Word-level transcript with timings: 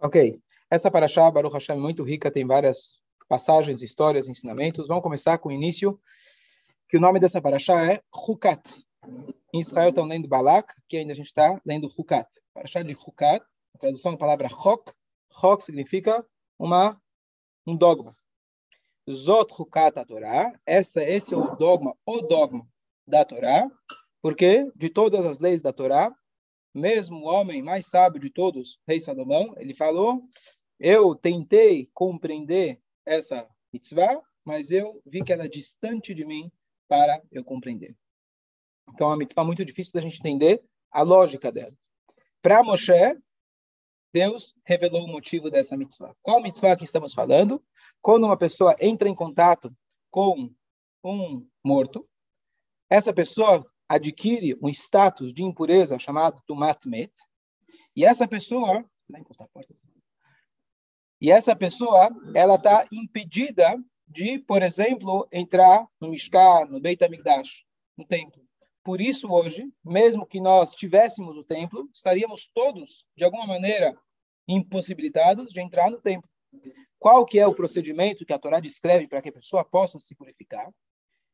Ok. 0.00 0.40
Essa 0.70 0.90
paraxá, 0.90 1.28
Baruch 1.28 1.54
Hashem, 1.54 1.76
é 1.76 1.80
muito 1.80 2.04
rica, 2.04 2.30
tem 2.30 2.46
várias 2.46 3.00
passagens, 3.28 3.82
histórias, 3.82 4.28
ensinamentos. 4.28 4.86
Vamos 4.86 5.02
começar 5.02 5.38
com 5.38 5.48
o 5.48 5.52
início, 5.52 6.00
que 6.88 6.96
o 6.96 7.00
nome 7.00 7.18
dessa 7.18 7.42
paraxá 7.42 7.92
é 7.92 8.00
Hukat. 8.14 8.84
Em 9.52 9.60
Israel 9.60 9.88
estão 9.88 10.04
lendo 10.04 10.28
Balak, 10.28 10.72
que 10.88 10.98
ainda 10.98 11.12
a 11.12 11.16
gente 11.16 11.26
está 11.26 11.60
lendo 11.66 11.88
Hukat. 11.88 12.28
Paraxá 12.54 12.82
de 12.82 12.92
Hukat, 12.94 13.44
a 13.74 13.78
tradução 13.78 14.12
da 14.12 14.18
palavra 14.18 14.48
Chok. 14.48 14.92
Chok 15.32 15.64
significa 15.64 16.24
uma, 16.56 17.00
um 17.66 17.76
dogma. 17.76 18.16
Zot 19.10 19.52
Hukat 19.58 19.98
a 19.98 20.04
Torá. 20.04 20.52
Essa, 20.64 21.02
esse 21.02 21.34
é 21.34 21.36
o 21.36 21.56
dogma, 21.56 21.96
o 22.06 22.20
dogma 22.20 22.64
da 23.06 23.24
Torá, 23.24 23.68
porque 24.22 24.70
de 24.76 24.90
todas 24.90 25.26
as 25.26 25.40
leis 25.40 25.60
da 25.60 25.72
Torá, 25.72 26.14
mesmo 26.74 27.18
o 27.18 27.24
homem 27.24 27.62
mais 27.62 27.86
sábio 27.86 28.20
de 28.20 28.30
todos, 28.30 28.78
rei 28.86 29.00
Salomão, 29.00 29.54
ele 29.56 29.74
falou: 29.74 30.22
Eu 30.78 31.14
tentei 31.14 31.90
compreender 31.94 32.80
essa 33.04 33.48
mitzvah, 33.72 34.22
mas 34.44 34.70
eu 34.70 35.00
vi 35.04 35.22
que 35.22 35.32
ela 35.32 35.44
é 35.44 35.48
distante 35.48 36.14
de 36.14 36.24
mim 36.24 36.50
para 36.88 37.22
eu 37.30 37.44
compreender. 37.44 37.94
Então, 38.88 39.08
é 39.08 39.10
uma 39.10 39.18
mitzvah 39.18 39.44
muito 39.44 39.64
difícil 39.64 39.92
da 39.92 40.00
gente 40.00 40.18
entender 40.18 40.62
a 40.90 41.02
lógica 41.02 41.52
dela. 41.52 41.74
Para 42.40 42.62
Moshe, 42.62 42.92
Deus 44.12 44.54
revelou 44.64 45.04
o 45.04 45.08
motivo 45.08 45.50
dessa 45.50 45.76
mitzvah. 45.76 46.14
Qual 46.22 46.40
mitzvah 46.40 46.76
que 46.76 46.84
estamos 46.84 47.12
falando? 47.12 47.62
Quando 48.00 48.24
uma 48.24 48.38
pessoa 48.38 48.74
entra 48.80 49.08
em 49.08 49.14
contato 49.14 49.74
com 50.10 50.50
um 51.04 51.46
morto, 51.62 52.08
essa 52.90 53.12
pessoa 53.12 53.64
adquire 53.88 54.56
um 54.62 54.68
status 54.68 55.32
de 55.32 55.42
impureza 55.42 55.98
chamado 55.98 56.42
Tumat 56.46 56.84
Met, 56.86 57.12
e 57.96 58.04
essa 58.04 58.28
pessoa, 58.28 58.84
e 61.20 61.30
essa 61.30 61.56
pessoa, 61.56 62.10
ela 62.34 62.54
está 62.54 62.86
impedida 62.92 63.76
de, 64.06 64.38
por 64.38 64.62
exemplo, 64.62 65.26
entrar 65.32 65.86
no 66.00 66.08
Mishkan, 66.08 66.66
no 66.66 66.80
Beit 66.80 67.02
HaMikdash, 67.02 67.64
no 67.96 68.06
templo. 68.06 68.46
Por 68.84 69.00
isso, 69.00 69.30
hoje, 69.30 69.70
mesmo 69.84 70.24
que 70.24 70.40
nós 70.40 70.74
tivéssemos 70.74 71.36
o 71.36 71.44
templo, 71.44 71.88
estaríamos 71.92 72.48
todos, 72.54 73.06
de 73.16 73.24
alguma 73.24 73.46
maneira, 73.46 73.94
impossibilitados 74.46 75.52
de 75.52 75.60
entrar 75.60 75.90
no 75.90 76.00
templo. 76.00 76.28
Qual 76.98 77.26
que 77.26 77.38
é 77.38 77.46
o 77.46 77.54
procedimento 77.54 78.24
que 78.24 78.32
a 78.32 78.38
Torá 78.38 78.60
descreve 78.60 79.06
para 79.06 79.20
que 79.20 79.28
a 79.28 79.32
pessoa 79.32 79.64
possa 79.64 79.98
se 79.98 80.14
purificar? 80.14 80.72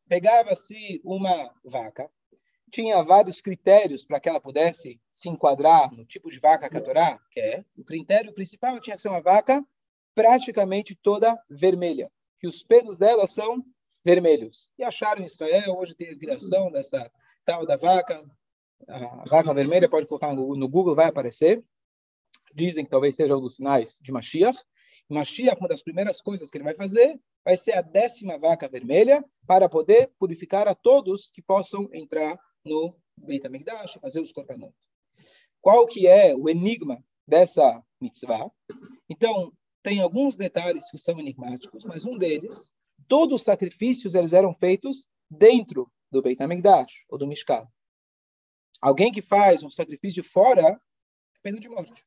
Pegava-se 0.09 1.01
uma 1.05 1.55
vaca, 1.65 2.11
tinha 2.71 3.03
vários 3.03 3.41
critérios 3.41 4.05
para 4.05 4.19
que 4.19 4.29
ela 4.29 4.41
pudesse 4.41 5.01
se 5.13 5.29
enquadrar 5.29 5.93
no 5.93 6.05
tipo 6.05 6.31
de 6.31 6.39
vaca 6.39 6.69
que 6.69 6.81
quer. 7.31 7.65
O 7.77 7.85
critério 7.85 8.35
principal 8.35 8.81
tinha 8.81 8.97
que 8.97 9.03
ser 9.03 9.09
uma 9.09 9.23
vaca 9.23 9.65
praticamente 10.15 10.95
toda 10.95 11.39
vermelha, 11.51 12.11
que 12.39 12.47
os 12.47 12.63
pelos 12.63 12.97
dela 12.97 13.27
são 13.27 13.65
vermelhos. 14.05 14.69
E 14.79 14.85
acharam 14.85 15.23
em 15.23 15.25
Israel, 15.25 15.77
hoje 15.77 15.95
tem 15.95 16.11
a 16.11 16.19
criação 16.19 16.71
dessa 16.71 17.11
tal 17.45 17.67
da 17.67 17.77
vaca, 17.77 18.25
a 18.89 19.25
vaca 19.29 19.55
vermelha, 19.55 19.89
pode 19.89 20.07
colocar 20.07 20.35
no 20.35 20.69
Google, 20.69 20.95
vai 20.95 21.07
aparecer. 21.07 21.65
Dizem 22.55 22.85
que 22.85 22.91
talvez 22.91 23.17
seja 23.17 23.37
um 23.37 23.41
dos 23.41 23.57
sinais 23.57 23.99
de 24.01 24.13
Mashiach. 24.13 24.59
Mashiach, 25.09 25.59
uma 25.59 25.69
das 25.69 25.83
primeiras 25.83 26.21
coisas 26.21 26.51
que 26.51 26.57
ele 26.57 26.65
vai 26.65 26.75
fazer, 26.75 27.19
vai 27.45 27.57
ser 27.57 27.73
a 27.73 27.83
décima 27.83 28.39
vaca 28.39 28.69
vermelha, 28.69 29.25
para 29.47 29.69
poder 29.69 30.11
purificar 30.19 30.69
a 30.69 30.75
todos 30.75 31.31
que 31.31 31.43
possam 31.43 31.89
entrar 31.93 32.39
no 32.65 32.97
Beit 33.17 33.47
HaMikdash, 33.47 33.99
fazer 34.01 34.21
os 34.21 34.33
korbanot. 34.33 34.75
Qual 35.61 35.87
que 35.87 36.07
é 36.07 36.35
o 36.35 36.49
enigma 36.49 37.05
dessa 37.27 37.83
mitzvah? 38.01 38.51
Então, 39.09 39.53
tem 39.83 40.01
alguns 40.01 40.37
detalhes 40.37 40.91
que 40.91 40.99
são 40.99 41.19
enigmáticos, 41.19 41.85
mas 41.85 42.05
um 42.05 42.17
deles, 42.17 42.71
todos 43.07 43.41
os 43.41 43.45
sacrifícios 43.45 44.15
eles 44.15 44.33
eram 44.33 44.55
feitos 44.55 45.09
dentro 45.31 45.91
do 46.11 46.23
Beit 46.23 46.43
HaMikdash, 46.43 47.05
ou 47.09 47.19
do 47.19 47.27
Mishkan. 47.27 47.67
Alguém 48.81 49.13
que 49.13 49.23
faz 49.23 49.63
um 49.63 49.71
sacrifício 49.71 50.23
fora, 50.23 50.63
é 50.63 50.79
pena 51.43 51.61
de 51.61 51.69
morte. 51.69 52.05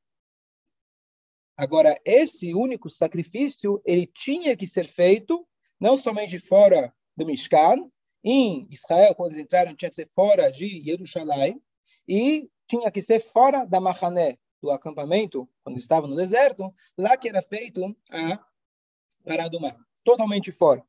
Agora, 1.56 2.00
esse 2.06 2.54
único 2.54 2.90
sacrifício, 2.90 3.82
ele 3.84 4.06
tinha 4.06 4.56
que 4.56 4.68
ser 4.68 4.88
feito 4.88 5.48
não 5.80 5.98
somente 5.98 6.40
fora 6.40 6.94
do 7.16 7.26
Mishkan, 7.26 7.90
em 8.24 8.68
Israel, 8.70 9.16
quando 9.16 9.32
eles 9.32 9.44
entraram, 9.44 9.76
tinha 9.76 9.90
que 9.90 9.96
ser 9.96 10.08
fora 10.10 10.52
de 10.52 10.84
Jerusalém 10.84 11.62
e 12.08 12.50
tinha 12.68 12.92
que 12.92 13.02
ser 13.02 13.20
fora 13.20 13.66
da 13.66 13.80
Mahané, 13.80 14.38
do 14.62 14.72
acampamento, 14.72 15.48
quando 15.64 15.78
estava 15.78 16.08
no 16.08 16.16
deserto, 16.16 16.74
lá 16.98 17.16
que 17.16 17.30
era 17.30 17.42
feito 17.42 17.96
a 18.12 18.40
parada 19.24 19.50
do 19.50 19.60
mar. 19.60 19.78
Totalmente 20.04 20.52
fora. 20.52 20.84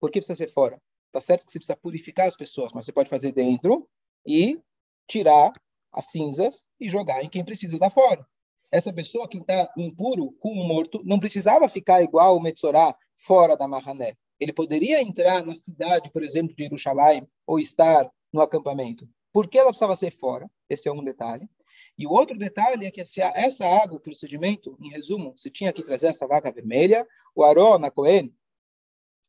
Por 0.00 0.10
que 0.10 0.18
precisa 0.18 0.36
ser 0.36 0.50
fora? 0.50 0.80
Tá 1.10 1.20
certo 1.20 1.46
que 1.46 1.52
você 1.52 1.58
precisa 1.58 1.76
purificar 1.76 2.26
as 2.26 2.36
pessoas, 2.36 2.72
mas 2.72 2.86
você 2.86 2.92
pode 2.92 3.08
fazer 3.08 3.32
dentro 3.32 3.88
e 4.26 4.60
tirar 5.06 5.52
as 5.92 6.06
cinzas 6.06 6.64
e 6.80 6.88
jogar 6.88 7.22
em 7.24 7.28
quem 7.28 7.44
precisa 7.44 7.76
estar 7.76 7.90
fora. 7.90 8.26
Essa 8.70 8.92
pessoa 8.92 9.28
que 9.28 9.38
está 9.38 9.72
impuro, 9.76 10.32
com 10.40 10.50
o 10.50 10.66
morto, 10.66 11.00
não 11.04 11.20
precisava 11.20 11.68
ficar 11.68 12.02
igual 12.02 12.36
o 12.36 12.40
Metzorá, 12.40 12.96
fora 13.16 13.56
da 13.56 13.68
Mahané. 13.68 14.16
Ele 14.44 14.52
poderia 14.52 15.00
entrar 15.00 15.42
na 15.42 15.56
cidade, 15.56 16.10
por 16.10 16.22
exemplo, 16.22 16.54
de 16.54 16.64
Jerusalém, 16.64 17.26
ou 17.46 17.58
estar 17.58 18.10
no 18.30 18.42
acampamento. 18.42 19.08
Por 19.32 19.48
que 19.48 19.58
ela 19.58 19.70
precisava 19.70 19.96
ser 19.96 20.10
fora? 20.10 20.50
Esse 20.68 20.86
é 20.86 20.92
um 20.92 21.02
detalhe. 21.02 21.48
E 21.96 22.06
o 22.06 22.10
outro 22.10 22.36
detalhe 22.36 22.84
é 22.84 22.90
que 22.90 23.00
essa 23.00 23.64
água, 23.64 23.96
o 23.96 24.00
procedimento, 24.00 24.76
em 24.82 24.90
resumo, 24.90 25.32
você 25.34 25.48
tinha 25.48 25.72
que 25.72 25.82
trazer 25.82 26.08
essa 26.08 26.26
vaca 26.26 26.52
vermelha, 26.52 27.08
o 27.34 27.42
Aaron, 27.42 27.86
a 27.86 27.90
Cohen, 27.90 28.36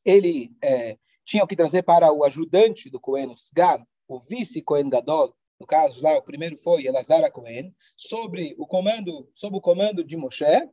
ele 0.04 0.54
é, 0.62 0.98
tinha 1.24 1.48
que 1.48 1.56
trazer 1.56 1.84
para 1.84 2.12
o 2.12 2.26
ajudante 2.26 2.90
do 2.90 3.00
Cohen, 3.00 3.28
o 3.28 3.36
Sgan, 3.36 3.88
o 4.10 4.20
vice-Cohen 4.20 4.90
Gadol, 4.90 5.34
no 5.58 5.66
caso 5.66 6.04
lá, 6.04 6.18
o 6.18 6.24
primeiro 6.24 6.58
foi 6.58 6.86
Elazar 6.86 7.32
Cohen, 7.32 7.74
sobre 7.96 8.54
o 8.58 8.68
comando, 8.68 9.32
sob 9.34 9.56
o 9.56 9.62
comando 9.62 10.04
de 10.04 10.18
Moshe, 10.18 10.70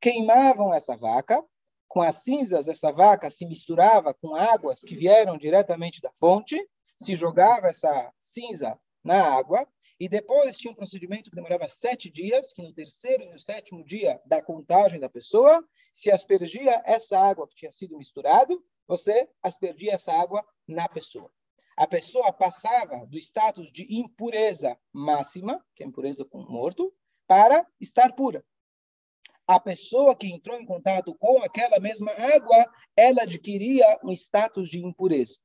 queimavam 0.00 0.72
essa 0.72 0.96
vaca, 0.96 1.44
com 1.92 2.00
as 2.00 2.22
cinzas 2.22 2.64
dessa 2.64 2.90
vaca 2.90 3.30
se 3.30 3.44
misturava 3.44 4.14
com 4.14 4.34
águas 4.34 4.80
que 4.80 4.96
vieram 4.96 5.36
diretamente 5.36 6.00
da 6.00 6.10
fonte, 6.12 6.58
se 6.98 7.14
jogava 7.14 7.66
essa 7.66 8.10
cinza 8.18 8.80
na 9.04 9.22
água, 9.22 9.68
e 10.00 10.08
depois 10.08 10.56
tinha 10.56 10.72
um 10.72 10.74
procedimento 10.74 11.28
que 11.28 11.36
demorava 11.36 11.68
sete 11.68 12.10
dias, 12.10 12.50
que 12.54 12.62
no 12.62 12.72
terceiro 12.72 13.24
e 13.24 13.30
no 13.30 13.38
sétimo 13.38 13.84
dia 13.84 14.18
da 14.24 14.40
contagem 14.40 14.98
da 14.98 15.10
pessoa, 15.10 15.62
se 15.92 16.10
aspergia 16.10 16.82
essa 16.86 17.18
água 17.18 17.46
que 17.46 17.56
tinha 17.56 17.70
sido 17.70 17.98
misturado, 17.98 18.64
você 18.88 19.28
aspergia 19.42 19.92
essa 19.92 20.14
água 20.14 20.42
na 20.66 20.88
pessoa. 20.88 21.30
A 21.76 21.86
pessoa 21.86 22.32
passava 22.32 23.04
do 23.04 23.18
status 23.18 23.70
de 23.70 23.86
impureza 23.94 24.78
máxima, 24.94 25.62
que 25.76 25.84
é 25.84 25.86
impureza 25.86 26.24
com 26.24 26.38
morto, 26.38 26.90
para 27.26 27.66
estar 27.78 28.14
pura 28.14 28.42
a 29.46 29.58
pessoa 29.58 30.16
que 30.16 30.26
entrou 30.26 30.58
em 30.58 30.66
contato 30.66 31.14
com 31.16 31.42
aquela 31.42 31.78
mesma 31.80 32.10
água, 32.34 32.66
ela 32.96 33.22
adquiria 33.22 33.98
um 34.04 34.12
status 34.12 34.68
de 34.68 34.78
impureza. 34.84 35.38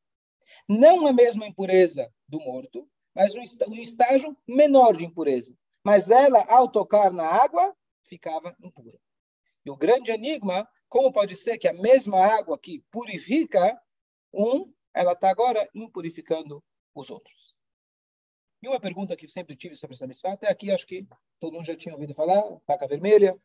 Não 0.68 1.08
a 1.08 1.14
mesma 1.14 1.46
impureza 1.46 2.12
do 2.28 2.40
morto, 2.40 2.88
mas 3.14 3.34
um 3.36 3.76
estágio 3.82 4.38
menor 4.48 4.96
de 4.96 5.06
impureza. 5.06 5.58
Mas 5.84 6.12
ela, 6.12 6.46
ao 6.50 6.70
tocar 6.70 7.12
na 7.12 7.26
água, 7.26 7.76
ficava 8.04 8.56
impura. 8.62 8.98
E 9.66 9.72
o 9.72 9.76
grande 9.76 10.12
enigma, 10.12 10.68
como 10.88 11.12
pode 11.12 11.36
ser 11.36 11.58
que 11.58 11.68
a 11.68 11.74
mesma 11.74 12.20
água 12.20 12.58
que 12.58 12.84
purifica 12.92 13.80
um, 14.34 14.72
ela 14.94 15.14
está 15.14 15.30
agora 15.30 15.68
impurificando 15.74 16.64
os 16.94 17.10
outros? 17.10 17.56
E 18.62 18.68
uma 18.68 18.80
pergunta 18.80 19.16
que 19.16 19.28
sempre 19.28 19.56
tive 19.56 19.76
sobre 19.76 19.96
essa 19.96 20.08
missão, 20.08 20.32
até 20.32 20.50
aqui 20.50 20.72
acho 20.72 20.88
que 20.88 21.06
todo 21.40 21.54
mundo 21.54 21.66
já 21.66 21.76
tinha 21.76 21.94
ouvido 21.94 22.16
falar, 22.16 22.44
vaca 22.68 22.88
vermelha, 22.88 23.38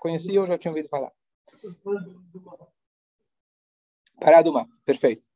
Conhecia 0.00 0.40
ou 0.40 0.46
já 0.46 0.58
tinha 0.58 0.70
ouvido 0.70 0.88
falar? 0.88 1.12
Pará 4.20 4.42
do 4.42 4.52
mar, 4.52 4.66
perfeito. 4.84 5.26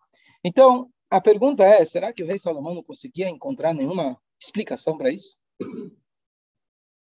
Então, 0.45 0.91
a 1.11 1.21
pergunta 1.21 1.65
é, 1.65 1.85
será 1.85 2.13
que 2.13 2.23
o 2.23 2.27
rei 2.27 2.39
Salomão 2.39 2.75
não 2.75 2.83
conseguia 2.83 3.29
encontrar 3.29 3.75
nenhuma 3.75 4.21
explicação 4.41 4.97
para 4.97 5.11
isso? 5.11 5.39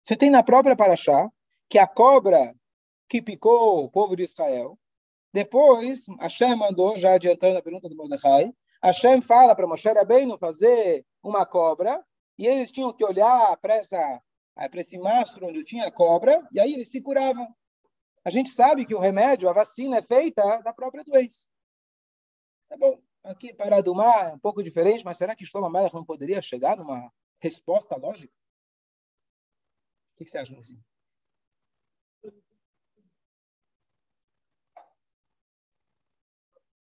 Você 0.03 0.15
tem 0.15 0.29
na 0.29 0.43
própria 0.43 0.75
Paraxá 0.75 1.29
que 1.69 1.77
a 1.77 1.87
cobra 1.87 2.53
que 3.07 3.21
picou 3.21 3.83
o 3.83 3.89
povo 3.89 4.15
de 4.15 4.23
Israel, 4.23 4.77
depois 5.33 6.05
Hashem 6.19 6.55
mandou, 6.55 6.97
já 6.97 7.13
adiantando 7.13 7.57
a 7.57 7.61
pergunta 7.61 7.87
do 7.87 7.95
Mordecai, 7.95 8.51
Hashem 8.83 9.21
fala 9.21 9.55
para 9.55 9.67
Moshe 9.67 9.87
Rabbeinu 9.87 10.37
fazer 10.37 11.05
uma 11.23 11.45
cobra, 11.45 12.03
e 12.37 12.47
eles 12.47 12.71
tinham 12.71 12.91
que 12.91 13.05
olhar 13.05 13.55
para 13.57 13.75
essa 13.75 14.21
Aí 14.55 14.69
para 14.69 14.81
esse 14.81 14.97
mastro 14.97 15.47
onde 15.47 15.63
tinha 15.63 15.91
cobra, 15.91 16.47
e 16.51 16.59
aí 16.59 16.73
eles 16.73 16.89
se 16.89 17.01
curavam. 17.01 17.47
A 18.23 18.29
gente 18.29 18.49
sabe 18.49 18.85
que 18.85 18.93
o 18.93 18.99
remédio, 18.99 19.49
a 19.49 19.53
vacina 19.53 19.97
é 19.97 20.01
feita 20.01 20.61
da 20.61 20.73
própria 20.73 21.03
doença. 21.03 21.47
Tá 22.69 22.77
bom, 22.77 23.01
aqui 23.23 23.53
para 23.53 23.81
do 23.81 23.95
Mar 23.95 24.31
é 24.31 24.33
um 24.33 24.39
pouco 24.39 24.63
diferente, 24.63 25.03
mas 25.03 25.17
será 25.17 25.35
que 25.35 25.45
Shlomo 25.45 25.69
Melech 25.69 25.93
não 25.93 26.05
poderia 26.05 26.41
chegar 26.41 26.77
numa 26.77 27.11
resposta 27.39 27.95
lógica? 27.95 28.33
O 30.13 30.23
que, 30.23 30.29
você 30.29 30.37
acha, 30.37 30.53
Lucinho? 30.53 30.83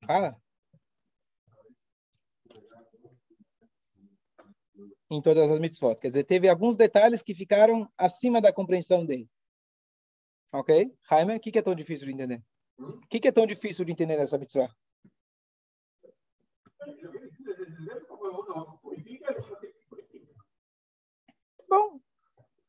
Fala. 0.06 0.41
Em 5.12 5.20
todas 5.20 5.50
as 5.50 5.59
mitzvot. 5.59 5.97
Quer 5.97 6.09
dizer, 6.09 6.25
teve 6.25 6.49
alguns 6.49 6.75
detalhes 6.75 7.23
que 7.23 7.35
ficaram 7.35 7.87
acima 7.99 8.41
da 8.41 8.50
compreensão 8.50 9.05
dele. 9.05 9.29
Ok? 10.50 10.91
Jaime, 11.06 11.37
o 11.37 11.41
que, 11.41 11.53
que 11.53 11.59
é 11.59 11.62
tão 11.62 11.75
difícil 11.75 12.06
de 12.06 12.14
entender? 12.14 12.43
O 12.79 13.06
que, 13.09 13.20
que 13.20 13.29
é 13.29 13.32
tão 13.32 13.47
difícil 13.47 13.85
de 13.85 13.93
entender 13.93 14.17
nessa 14.17 14.38
mitzvah? 14.38 14.75
Bom, 21.69 22.00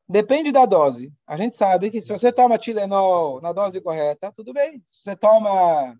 depende 0.06 0.52
da 0.52 0.66
dose. 0.66 1.10
A 1.26 1.38
gente 1.38 1.54
sabe 1.54 1.90
que 1.90 2.02
se 2.02 2.12
você 2.12 2.30
toma 2.30 2.58
Tilenol 2.58 3.40
na 3.40 3.54
dose 3.54 3.80
correta, 3.80 4.30
tudo 4.30 4.52
bem. 4.52 4.82
Se 4.86 5.02
você 5.02 5.16
toma 5.16 5.98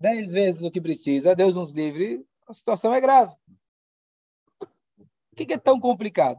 10 0.00 0.32
vezes 0.32 0.62
o 0.62 0.70
que 0.70 0.80
precisa, 0.80 1.36
Deus 1.36 1.54
nos 1.54 1.72
livre, 1.72 2.24
a 2.48 2.54
situação 2.54 2.94
é 2.94 3.00
grave. 3.02 3.36
Que, 5.40 5.46
que 5.46 5.54
é 5.54 5.58
tão 5.58 5.80
complicado? 5.80 6.38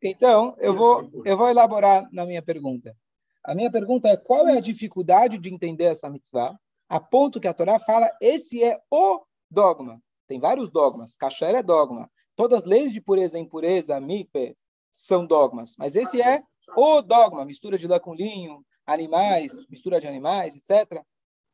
Então, 0.00 0.54
eu 0.58 0.76
vou, 0.76 1.10
eu 1.24 1.36
vou 1.36 1.48
elaborar 1.48 2.08
na 2.12 2.24
minha 2.24 2.40
pergunta. 2.40 2.96
A 3.42 3.56
minha 3.56 3.68
pergunta 3.72 4.06
é 4.06 4.16
qual 4.16 4.46
é 4.46 4.56
a 4.56 4.60
dificuldade 4.60 5.36
de 5.36 5.52
entender 5.52 5.86
essa 5.86 6.08
mitzvah, 6.08 6.56
a 6.88 7.00
ponto 7.00 7.40
que 7.40 7.48
a 7.48 7.52
Torá 7.52 7.80
fala, 7.80 8.08
esse 8.22 8.62
é 8.62 8.80
o 8.88 9.24
dogma. 9.50 10.00
Tem 10.28 10.38
vários 10.38 10.70
dogmas. 10.70 11.16
Kasher 11.16 11.56
é 11.56 11.62
dogma. 11.62 12.08
Todas 12.36 12.62
as 12.62 12.64
leis 12.64 12.92
de 12.92 13.00
pureza 13.00 13.36
e 13.36 13.42
impureza, 13.42 14.00
mikve, 14.00 14.56
são 14.94 15.26
dogmas. 15.26 15.74
Mas 15.76 15.96
esse 15.96 16.22
é 16.22 16.44
o 16.76 17.02
dogma. 17.02 17.44
Mistura 17.44 17.76
de 17.76 17.88
lã 17.88 17.98
com 17.98 18.14
linho, 18.14 18.64
animais, 18.86 19.56
mistura 19.68 20.00
de 20.00 20.06
animais, 20.06 20.56
etc. 20.56 21.02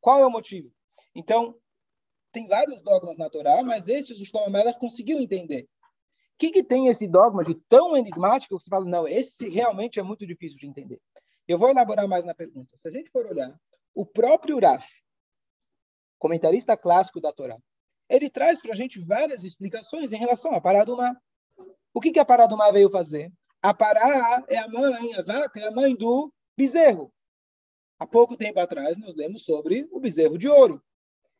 Qual 0.05 0.21
é 0.21 0.27
o 0.27 0.31
motivo? 0.31 0.71
Então, 1.15 1.57
tem 2.31 2.47
vários 2.47 2.83
dogmas 2.83 3.17
na 3.17 3.31
Torá, 3.31 3.63
mas 3.63 3.89
esses 3.89 4.21
o 4.21 4.25
Shlomo 4.27 4.51
Melech 4.51 4.79
conseguiu 4.79 5.19
entender. 5.19 5.63
O 5.63 5.67
que, 6.37 6.51
que 6.51 6.63
tem 6.63 6.89
esse 6.89 7.09
dogma 7.09 7.43
de 7.43 7.55
tão 7.71 7.97
enigmático 7.97 8.59
que 8.59 8.63
você 8.63 8.69
fala, 8.69 8.85
não, 8.85 9.09
esse 9.09 9.49
realmente 9.49 9.99
é 9.99 10.03
muito 10.03 10.27
difícil 10.27 10.59
de 10.59 10.67
entender. 10.67 11.01
Eu 11.49 11.59
vou 11.59 11.71
elaborar 11.71 12.07
mais 12.07 12.23
na 12.23 12.35
pergunta. 12.35 12.77
Se 12.77 12.87
a 12.87 12.91
gente 12.91 13.11
for 13.11 13.25
olhar, 13.25 13.59
o 13.95 14.05
próprio 14.05 14.57
Urash, 14.57 15.03
comentarista 16.19 16.77
clássico 16.77 17.19
da 17.19 17.33
Torá, 17.33 17.57
ele 18.07 18.29
traz 18.29 18.61
para 18.61 18.73
a 18.73 18.77
gente 18.77 19.01
várias 19.01 19.43
explicações 19.43 20.13
em 20.13 20.19
relação 20.19 20.53
à 20.53 20.61
Paradumá. 20.61 21.17
O 21.95 22.01
que, 22.03 22.13
que 22.13 22.21
a 22.21 22.27
Paradumá 22.27 22.71
veio 22.71 22.91
fazer? 22.91 23.33
A 23.63 23.73
Pará 23.73 24.45
é 24.49 24.59
a 24.59 24.69
mãe, 24.69 25.15
a 25.15 25.23
vaca 25.23 25.59
é 25.59 25.67
a 25.67 25.71
mãe 25.71 25.97
do 25.97 26.31
bezerro. 26.55 27.11
Há 27.99 28.07
pouco 28.07 28.37
tempo 28.37 28.59
atrás, 28.61 28.97
nós 28.97 29.15
lemos 29.15 29.45
sobre 29.45 29.89
o 29.91 30.01
bezerro 30.01 30.37
de 30.37 30.49
ouro. 30.49 30.83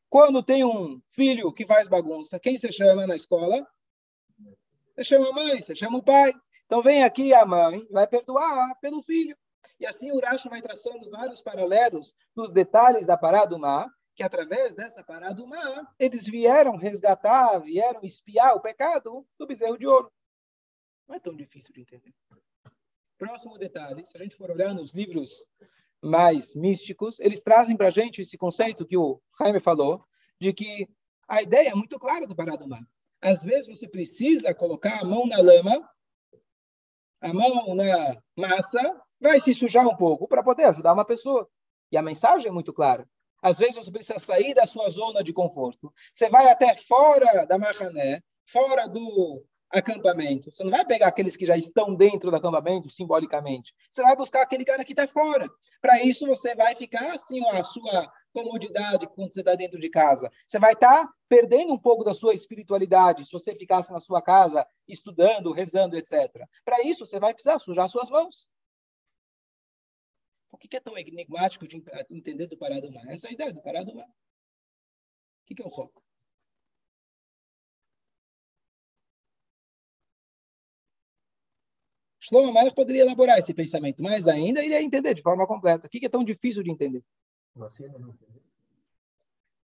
Quando 0.09 0.43
tem 0.43 0.65
um 0.65 1.01
filho 1.09 1.53
que 1.53 1.67
faz 1.67 1.89
bagunça, 1.89 2.39
quem 2.39 2.57
se 2.57 2.71
chama 2.71 3.07
na 3.07 3.17
escola? 3.17 3.67
Você 4.95 5.05
chama 5.05 5.29
a 5.31 5.33
mãe, 5.33 5.61
você 5.61 5.75
chama 5.75 5.99
o 5.99 6.03
pai. 6.03 6.33
Então 6.67 6.81
vem 6.81 7.03
aqui 7.03 7.35
a 7.35 7.45
mãe, 7.45 7.87
vai 7.91 8.07
perdoar 8.07 8.79
pelo 8.81 9.03
filho. 9.03 9.37
E 9.81 9.87
assim 9.87 10.13
o 10.13 10.21
vai 10.49 10.63
traçando 10.63 11.11
vários 11.11 11.43
paralelos 11.43 12.15
dos 12.35 12.53
detalhes 12.53 13.07
da 13.07 13.17
Paradumá, 13.17 13.91
que 14.15 14.23
através 14.23 14.73
dessa 14.75 15.03
Paradumá, 15.03 15.93
eles 15.99 16.27
vieram 16.27 16.77
resgatar, 16.77 17.59
vieram 17.59 18.01
espiar 18.05 18.55
o 18.55 18.61
pecado 18.61 19.27
do 19.37 19.47
bezerro 19.47 19.77
de 19.77 19.87
ouro. 19.87 20.13
Não 21.09 21.17
é 21.17 21.19
tão 21.19 21.35
difícil 21.35 21.73
de 21.75 21.81
entender. 21.81 22.15
Próximo 23.19 23.59
detalhe, 23.59 24.07
se 24.07 24.17
a 24.17 24.23
gente 24.23 24.37
for 24.37 24.51
olhar 24.51 24.73
nos 24.73 24.95
livros 24.95 25.45
mais 26.05 26.55
místicos, 26.55 27.19
eles 27.19 27.41
trazem 27.41 27.77
para 27.77 27.89
a 27.89 27.91
gente 27.91 28.23
esse 28.23 28.37
conceito 28.37 28.87
que 28.87 28.97
o 28.97 29.21
Jaime 29.41 29.61
falou, 29.61 30.05
de 30.41 30.53
que 30.53 30.89
a 31.27 31.43
ideia 31.43 31.71
é 31.71 31.75
muito 31.75 31.99
clara 31.99 32.27
do 32.27 32.37
Paradumá. 32.37 32.81
Às 33.21 33.43
vezes 33.43 33.67
você 33.67 33.89
precisa 33.89 34.55
colocar 34.55 35.01
a 35.01 35.05
mão 35.05 35.27
na 35.27 35.39
lama, 35.39 35.89
a 37.21 37.33
mão 37.33 37.75
na 37.75 38.23
massa, 38.37 39.01
vai 39.19 39.41
se 39.41 39.55
sujar 39.55 39.89
um 39.89 39.97
pouco 39.97 40.29
para 40.29 40.43
poder 40.43 40.65
ajudar 40.65 40.93
uma 40.93 41.07
pessoa. 41.07 41.49
E 41.91 41.97
a 41.97 42.03
mensagem 42.03 42.49
é 42.49 42.53
muito 42.53 42.73
clara. 42.73 43.09
Às 43.41 43.59
vezes 43.59 43.77
você 43.77 43.91
precisa 43.91 44.19
sair 44.19 44.55
da 44.55 44.67
sua 44.67 44.91
zona 44.91 45.25
de 45.25 45.33
conforto. 45.33 45.93
Você 46.13 46.29
vai 46.29 46.49
até 46.49 46.75
fora 46.77 47.47
da 47.47 47.59
marrané, 47.59 48.23
fora 48.47 48.87
do 48.87 49.43
acampamento. 49.75 50.51
Você 50.51 50.63
não 50.63 50.71
vai 50.71 50.85
pegar 50.85 51.09
aqueles 51.09 51.37
que 51.37 51.45
já 51.45 51.57
estão 51.57 51.95
dentro 51.95 52.31
do 52.31 52.37
acampamento, 52.37 52.89
simbolicamente. 52.91 53.75
Você 53.91 54.03
vai 54.03 54.17
buscar 54.17 54.43
aquele 54.43 54.65
cara 54.65 54.85
que 54.85 54.93
está 54.93 55.07
fora. 55.07 55.49
Para 55.81 56.03
isso, 56.03 56.27
você 56.27 56.55
vai 56.55 56.75
ficar 56.75 57.15
assim, 57.15 57.45
a 57.49 57.65
sua 57.65 58.13
comodidade 58.33 59.07
quando 59.09 59.33
você 59.33 59.41
está 59.41 59.55
dentro 59.55 59.79
de 59.79 59.89
casa. 59.89 60.31
Você 60.47 60.59
vai 60.59 60.73
estar 60.73 61.07
tá 61.07 61.13
perdendo 61.29 61.73
um 61.73 61.79
pouco 61.79 62.05
da 62.05 62.15
sua 62.15 62.35
espiritualidade 62.35 63.25
se 63.25 63.33
você 63.33 63.55
ficasse 63.55 63.93
na 63.93 64.01
sua 64.01 64.23
casa 64.23 64.67
estudando, 64.89 65.53
rezando, 65.53 65.97
etc. 65.97 66.47
Para 66.65 66.83
isso, 66.85 67.07
você 67.07 67.19
vai 67.19 67.33
precisar 67.33 67.59
sujar 67.59 67.89
suas 67.89 68.11
mãos. 68.11 68.49
O 70.51 70.57
que 70.57 70.77
é 70.77 70.81
tão 70.81 70.97
enigmático 70.97 71.67
de 71.67 71.83
entender 72.11 72.47
do 72.47 72.57
parado 72.57 72.91
mar? 72.93 73.07
Essa 73.09 73.27
é 73.27 73.31
a 73.31 73.33
ideia 73.33 73.53
do 73.53 73.61
parado 73.61 73.95
mar. 73.95 74.07
O 74.07 75.55
que 75.55 75.61
é 75.61 75.67
o 75.67 75.71
foco? 75.71 76.04
Shlomo 82.25 82.55
Melech 82.55 82.75
poderia 82.75 83.03
elaborar 83.03 83.39
esse 83.39 83.53
pensamento, 83.53 84.03
mas 84.03 84.27
ainda 84.27 84.65
ele 84.65 84.73
ia 84.73 84.83
entender 84.83 85.13
de 85.13 85.21
forma 85.21 85.47
completa. 85.47 85.87
O 85.87 85.91
que 85.91 86.07
é 86.07 86.09
tão 86.09 86.25
difícil 86.25 86.63
de 86.63 86.71
entender? 86.71 87.05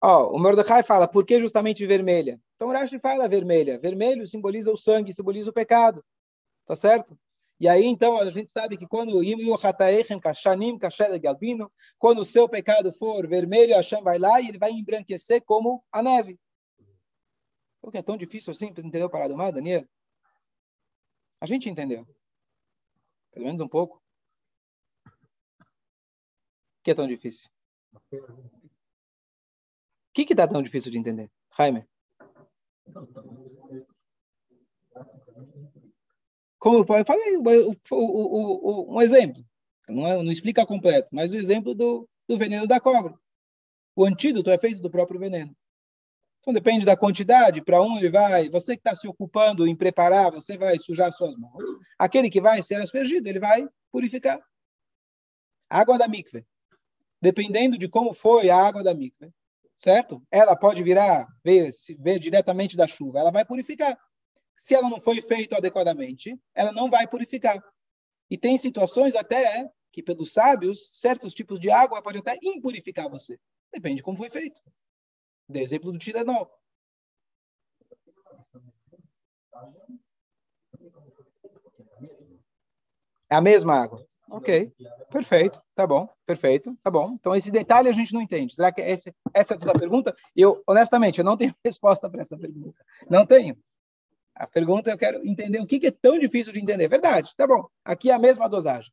Oh, 0.03 0.35
o 0.35 0.39
Mordecai 0.39 0.83
fala, 0.83 1.07
por 1.07 1.25
que 1.25 1.39
justamente 1.39 1.85
vermelha? 1.85 2.39
Então 2.55 2.67
Rashi 2.69 2.99
fala 2.99 3.29
vermelha. 3.29 3.79
Vermelho 3.79 4.27
simboliza 4.27 4.71
o 4.71 4.77
sangue, 4.77 5.13
simboliza 5.13 5.49
o 5.49 5.53
pecado. 5.53 6.03
Tá 6.65 6.75
certo? 6.75 7.17
E 7.61 7.67
aí, 7.67 7.85
então, 7.85 8.19
a 8.19 8.29
gente 8.29 8.51
sabe 8.51 8.77
que 8.77 8.87
quando 8.87 9.21
quando 11.97 12.19
o 12.19 12.25
seu 12.25 12.47
pecado 12.49 12.91
for 12.91 13.27
vermelho, 13.27 13.75
Hashem 13.75 14.03
vai 14.03 14.17
lá 14.17 14.41
e 14.41 14.49
ele 14.49 14.57
vai 14.57 14.71
embranquecer 14.71 15.41
como 15.45 15.83
a 15.91 16.03
neve. 16.03 16.37
Por 17.81 17.91
que 17.91 17.97
é 17.97 18.01
tão 18.01 18.17
difícil 18.17 18.51
assim? 18.51 18.67
Entendeu 18.67 19.07
o 19.07 19.09
parado 19.09 19.35
mal, 19.35 19.51
Daniel? 19.51 19.85
A 21.41 21.45
gente 21.45 21.69
entendeu. 21.69 22.05
Pelo 23.39 23.47
menos 23.47 23.61
um 23.61 23.69
pouco. 23.69 24.03
O 25.07 26.83
que 26.83 26.91
é 26.91 26.93
tão 26.93 27.07
difícil? 27.07 27.49
O 27.93 28.09
que 30.13 30.23
está 30.23 30.45
tão 30.45 30.61
difícil 30.61 30.91
de 30.91 30.97
entender? 30.97 31.31
Jaime? 31.57 31.87
Como 36.59 36.79
eu 36.79 37.05
falei, 37.05 37.37
o, 37.37 37.71
o, 37.91 38.91
o, 38.91 38.97
um 38.97 39.01
exemplo. 39.01 39.41
Não, 39.87 40.05
é, 40.05 40.21
não 40.21 40.33
explica 40.33 40.65
completo, 40.65 41.07
mas 41.13 41.31
o 41.31 41.37
exemplo 41.37 41.73
do, 41.73 42.09
do 42.27 42.37
veneno 42.37 42.67
da 42.67 42.77
cobra. 42.77 43.17
O 43.95 44.03
antídoto 44.05 44.49
é 44.49 44.57
feito 44.57 44.81
do 44.81 44.91
próprio 44.91 45.17
veneno. 45.17 45.55
Então 46.41 46.53
depende 46.53 46.85
da 46.85 46.95
quantidade, 46.95 47.61
para 47.61 47.81
onde 47.81 47.99
ele 47.99 48.09
vai. 48.09 48.49
Você 48.49 48.75
que 48.75 48.79
está 48.79 48.95
se 48.95 49.07
ocupando 49.07 49.67
em 49.67 49.75
preparar, 49.75 50.31
você 50.31 50.57
vai 50.57 50.79
sujar 50.79 51.11
suas 51.11 51.35
mãos. 51.35 51.69
Aquele 51.97 52.29
que 52.29 52.41
vai 52.41 52.61
ser 52.61 52.75
aspergido, 52.75 53.27
ele 53.27 53.39
vai 53.39 53.67
purificar. 53.91 54.39
Água 55.69 55.97
da 55.97 56.07
mikve. 56.07 56.45
Dependendo 57.21 57.77
de 57.77 57.87
como 57.89 58.13
foi 58.13 58.49
a 58.49 58.57
água 58.57 58.81
da 58.81 58.93
mikve, 58.93 59.31
certo? 59.77 60.23
Ela 60.31 60.55
pode 60.55 60.81
virar, 60.81 61.27
ver, 61.43 61.71
ver 61.99 62.19
diretamente 62.19 62.77
da 62.77 62.87
chuva, 62.87 63.19
ela 63.19 63.31
vai 63.31 63.43
purificar. 63.43 63.97
Se 64.57 64.73
ela 64.73 64.89
não 64.89 64.99
foi 64.99 65.21
feita 65.21 65.57
adequadamente, 65.57 66.37
ela 66.55 66.71
não 66.71 66.89
vai 66.89 67.07
purificar. 67.07 67.61
E 68.29 68.37
tem 68.37 68.57
situações 68.57 69.15
até 69.15 69.69
que, 69.91 70.01
pelos 70.01 70.33
sábios, 70.33 70.91
certos 70.93 71.33
tipos 71.33 71.59
de 71.59 71.69
água 71.69 72.01
pode 72.01 72.19
até 72.19 72.37
impurificar 72.41 73.09
você. 73.09 73.37
Depende 73.71 73.97
de 73.97 74.03
como 74.03 74.17
foi 74.17 74.29
feito. 74.29 74.61
Dei 75.49 75.63
exemplo 75.63 75.91
do 75.91 75.97
Tilenol. 75.97 76.47
É 83.29 83.35
a 83.35 83.41
mesma 83.41 83.73
água. 83.73 84.07
Ok, 84.31 84.71
perfeito, 85.09 85.59
tá 85.73 85.87
bom, 85.87 86.07
perfeito, 86.23 86.77
tá 86.83 86.91
bom. 86.91 87.13
Então, 87.13 87.35
esse 87.35 87.51
detalhe 87.51 87.89
a 87.89 87.91
gente 87.91 88.13
não 88.13 88.21
entende. 88.21 88.53
Será 88.53 88.71
que 88.71 88.79
esse, 88.79 89.11
essa 89.33 89.55
é 89.55 89.57
a 89.57 89.59
tua 89.59 89.73
pergunta? 89.73 90.15
Eu, 90.35 90.61
honestamente, 90.67 91.17
eu 91.17 91.25
não 91.25 91.35
tenho 91.35 91.55
resposta 91.65 92.07
para 92.07 92.21
essa 92.21 92.37
pergunta. 92.37 92.79
Não 93.09 93.25
tenho. 93.25 93.57
A 94.35 94.45
pergunta 94.45 94.91
eu 94.91 94.97
quero 94.99 95.25
entender 95.27 95.59
o 95.59 95.65
que, 95.65 95.79
que 95.79 95.87
é 95.87 95.91
tão 95.91 96.19
difícil 96.19 96.53
de 96.53 96.59
entender. 96.59 96.87
Verdade, 96.87 97.31
tá 97.35 97.47
bom. 97.47 97.67
Aqui 97.83 98.11
é 98.11 98.13
a 98.13 98.19
mesma 98.19 98.47
dosagem. 98.47 98.91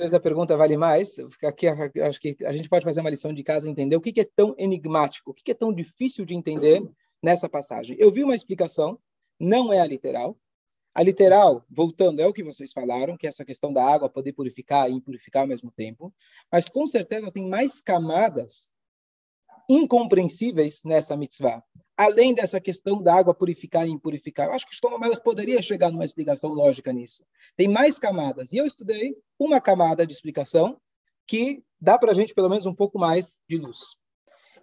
Vezes 0.00 0.14
a 0.14 0.20
pergunta 0.20 0.56
vale 0.56 0.76
mais. 0.76 1.16
Aqui, 1.44 1.66
acho 1.68 2.20
que 2.20 2.36
a 2.44 2.52
gente 2.52 2.68
pode 2.68 2.84
fazer 2.84 3.00
uma 3.00 3.10
lição 3.10 3.32
de 3.32 3.42
casa 3.42 3.68
e 3.68 3.70
entender 3.70 3.96
o 3.96 4.00
que, 4.00 4.20
é 4.20 4.24
tão 4.24 4.54
enigmático, 4.58 5.30
o 5.30 5.34
que, 5.34 5.50
é 5.50 5.54
tão 5.54 5.72
difícil 5.72 6.24
de 6.24 6.34
entender 6.34 6.82
nessa 7.22 7.48
passagem. 7.48 7.96
Eu 7.98 8.10
vi 8.10 8.24
uma 8.24 8.34
explicação, 8.34 8.98
não 9.38 9.72
é 9.72 9.80
a 9.80 9.86
literal. 9.86 10.36
A 10.94 11.02
literal, 11.02 11.64
voltando, 11.70 12.20
é 12.20 12.26
o 12.26 12.32
que 12.32 12.42
vocês 12.42 12.72
falaram, 12.72 13.16
que 13.16 13.26
é 13.26 13.28
essa 13.28 13.44
questão 13.44 13.72
da 13.72 13.84
água 13.84 14.08
poder 14.08 14.32
purificar 14.32 14.90
e 14.90 14.94
impurificar 14.94 15.42
ao 15.42 15.48
mesmo 15.48 15.70
tempo. 15.70 16.12
Mas 16.50 16.68
com 16.68 16.84
certeza 16.86 17.30
tem 17.30 17.48
mais 17.48 17.80
camadas 17.80 18.72
incompreensíveis 19.68 20.82
nessa 20.84 21.16
mitzvah. 21.16 21.62
Além 22.02 22.32
dessa 22.32 22.58
questão 22.58 23.02
da 23.02 23.14
água 23.14 23.34
purificar 23.34 23.86
e 23.86 23.90
impurificar. 23.90 24.46
Eu 24.46 24.54
acho 24.54 24.66
que 24.66 24.74
Shlomo 24.74 24.98
Melech 24.98 25.22
poderia 25.22 25.60
chegar 25.60 25.90
numa 25.90 26.06
explicação 26.06 26.50
lógica 26.50 26.94
nisso. 26.94 27.22
Tem 27.54 27.68
mais 27.68 27.98
camadas. 27.98 28.54
E 28.54 28.56
eu 28.56 28.64
estudei 28.64 29.14
uma 29.38 29.60
camada 29.60 30.06
de 30.06 30.12
explicação 30.14 30.80
que 31.26 31.62
dá 31.78 31.98
para 31.98 32.12
a 32.12 32.14
gente, 32.14 32.32
pelo 32.32 32.48
menos, 32.48 32.64
um 32.64 32.74
pouco 32.74 32.98
mais 32.98 33.38
de 33.46 33.58
luz. 33.58 33.98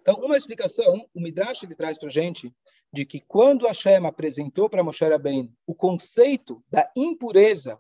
Então, 0.02 0.16
uma 0.16 0.36
explicação, 0.36 1.08
o 1.14 1.22
Midrash 1.22 1.62
ele 1.62 1.76
traz 1.76 2.00
para 2.00 2.08
a 2.08 2.12
gente 2.12 2.52
de 2.92 3.06
que 3.06 3.20
quando 3.20 3.68
Hashem 3.68 4.08
apresentou 4.08 4.68
para 4.68 4.84
Moshe 4.84 5.06
Rabbeinu 5.06 5.54
o 5.68 5.76
conceito 5.76 6.64
da 6.72 6.92
impureza 6.96 7.80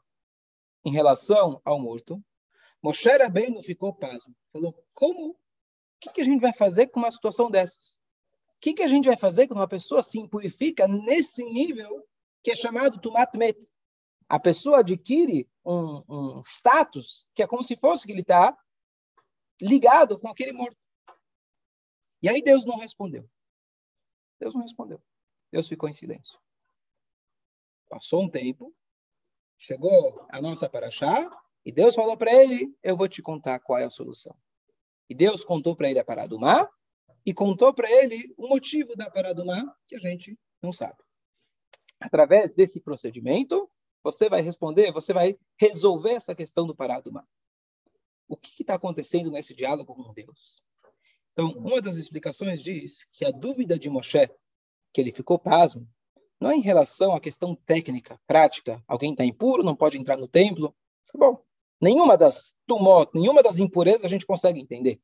em 0.85 0.91
relação 0.91 1.59
ao 1.65 1.79
morto, 1.79 2.23
Moshe 2.79 3.09
Rabbeinu 3.09 3.63
ficou 3.63 3.91
pasmo. 3.91 4.35
Falou, 4.53 4.79
como 4.93 5.31
o 5.31 5.35
que, 5.99 6.11
que 6.11 6.21
a 6.21 6.25
gente 6.25 6.41
vai 6.41 6.53
fazer 6.53 6.89
com 6.89 6.99
uma 6.99 7.11
situação 7.11 7.49
dessas? 7.49 7.96
O 8.57 8.59
que, 8.59 8.73
que 8.73 8.83
a 8.83 8.87
gente 8.87 9.05
vai 9.05 9.15
fazer 9.15 9.47
quando 9.47 9.59
uma 9.59 9.67
pessoa 9.67 10.01
se 10.01 10.19
impurifica 10.19 10.87
nesse 10.87 11.43
nível 11.45 12.03
que 12.43 12.51
é 12.51 12.55
chamado 12.55 12.99
tumat 12.99 13.35
met? 13.37 13.57
A 14.27 14.39
pessoa 14.39 14.79
adquire 14.79 15.47
um, 15.63 16.03
um 16.09 16.41
status 16.43 17.29
que 17.35 17.43
é 17.43 17.47
como 17.47 17.63
se 17.63 17.75
fosse 17.75 18.07
que 18.07 18.11
ele 18.11 18.21
está 18.21 18.57
ligado 19.61 20.19
com 20.19 20.27
aquele 20.27 20.51
morto. 20.51 20.77
E 22.21 22.27
aí 22.27 22.41
Deus 22.41 22.65
não 22.65 22.79
respondeu. 22.79 23.29
Deus 24.39 24.55
não 24.55 24.63
respondeu. 24.63 24.99
Deus 25.51 25.67
ficou 25.67 25.87
em 25.87 25.93
silêncio. 25.93 26.39
Passou 27.87 28.23
um 28.23 28.29
tempo, 28.29 28.75
chegou 29.57 30.25
a 30.29 30.41
nossa 30.41 30.67
paraxá, 30.67 31.29
e 31.63 31.71
Deus 31.71 31.93
falou 31.93 32.17
para 32.17 32.33
ele: 32.33 32.75
Eu 32.81 32.97
vou 32.97 33.07
te 33.07 33.21
contar 33.21 33.59
qual 33.59 33.79
é 33.79 33.85
a 33.85 33.91
solução. 33.91 34.35
E 35.07 35.15
Deus 35.15 35.45
contou 35.45 35.75
para 35.75 35.89
ele 35.89 35.99
a 35.99 36.03
parada 36.03 36.29
do 36.29 36.39
mar 36.39 36.69
e 37.27 37.33
contou 37.33 37.73
para 37.73 37.91
ele 37.91 38.33
o 38.37 38.47
motivo 38.47 38.95
da 38.95 39.11
mar 39.43 39.77
que 39.85 39.97
a 39.97 39.99
gente 39.99 40.39
não 40.63 40.71
sabe. 40.71 40.97
Através 41.99 42.53
desse 42.53 42.79
procedimento, 42.79 43.69
você 44.01 44.29
vai 44.29 44.41
responder, 44.41 44.93
você 44.93 45.11
vai 45.11 45.37
resolver 45.59 46.13
essa 46.13 46.33
questão 46.33 46.65
do 46.65 46.73
mar. 47.11 47.27
O 48.29 48.37
que 48.37 48.61
está 48.61 48.75
acontecendo 48.75 49.29
nesse 49.29 49.53
diálogo 49.53 49.93
com 49.93 50.13
Deus? 50.13 50.63
Então, 51.33 51.51
uma 51.51 51.81
das 51.81 51.97
explicações 51.97 52.63
diz 52.63 53.03
que 53.11 53.25
a 53.25 53.31
dúvida 53.31 53.77
de 53.77 53.89
Moshe, 53.89 54.29
que 54.93 55.01
ele 55.01 55.11
ficou 55.11 55.37
pasmo, 55.37 55.85
não 56.39 56.49
é 56.49 56.55
em 56.55 56.61
relação 56.61 57.13
à 57.13 57.19
questão 57.19 57.55
técnica, 57.55 58.17
prática. 58.25 58.81
Alguém 58.87 59.11
está 59.11 59.25
impuro, 59.25 59.63
não 59.63 59.75
pode 59.75 59.97
entrar 59.97 60.15
no 60.15 60.29
templo. 60.29 60.73
Tá 61.11 61.17
bom, 61.17 61.43
Nenhuma 61.79 62.17
das 62.17 62.55
tumot, 62.65 63.11
nenhuma 63.13 63.43
das 63.43 63.59
impurezas 63.59 64.05
a 64.05 64.07
gente 64.07 64.25
consegue 64.25 64.59
entender. 64.59 64.99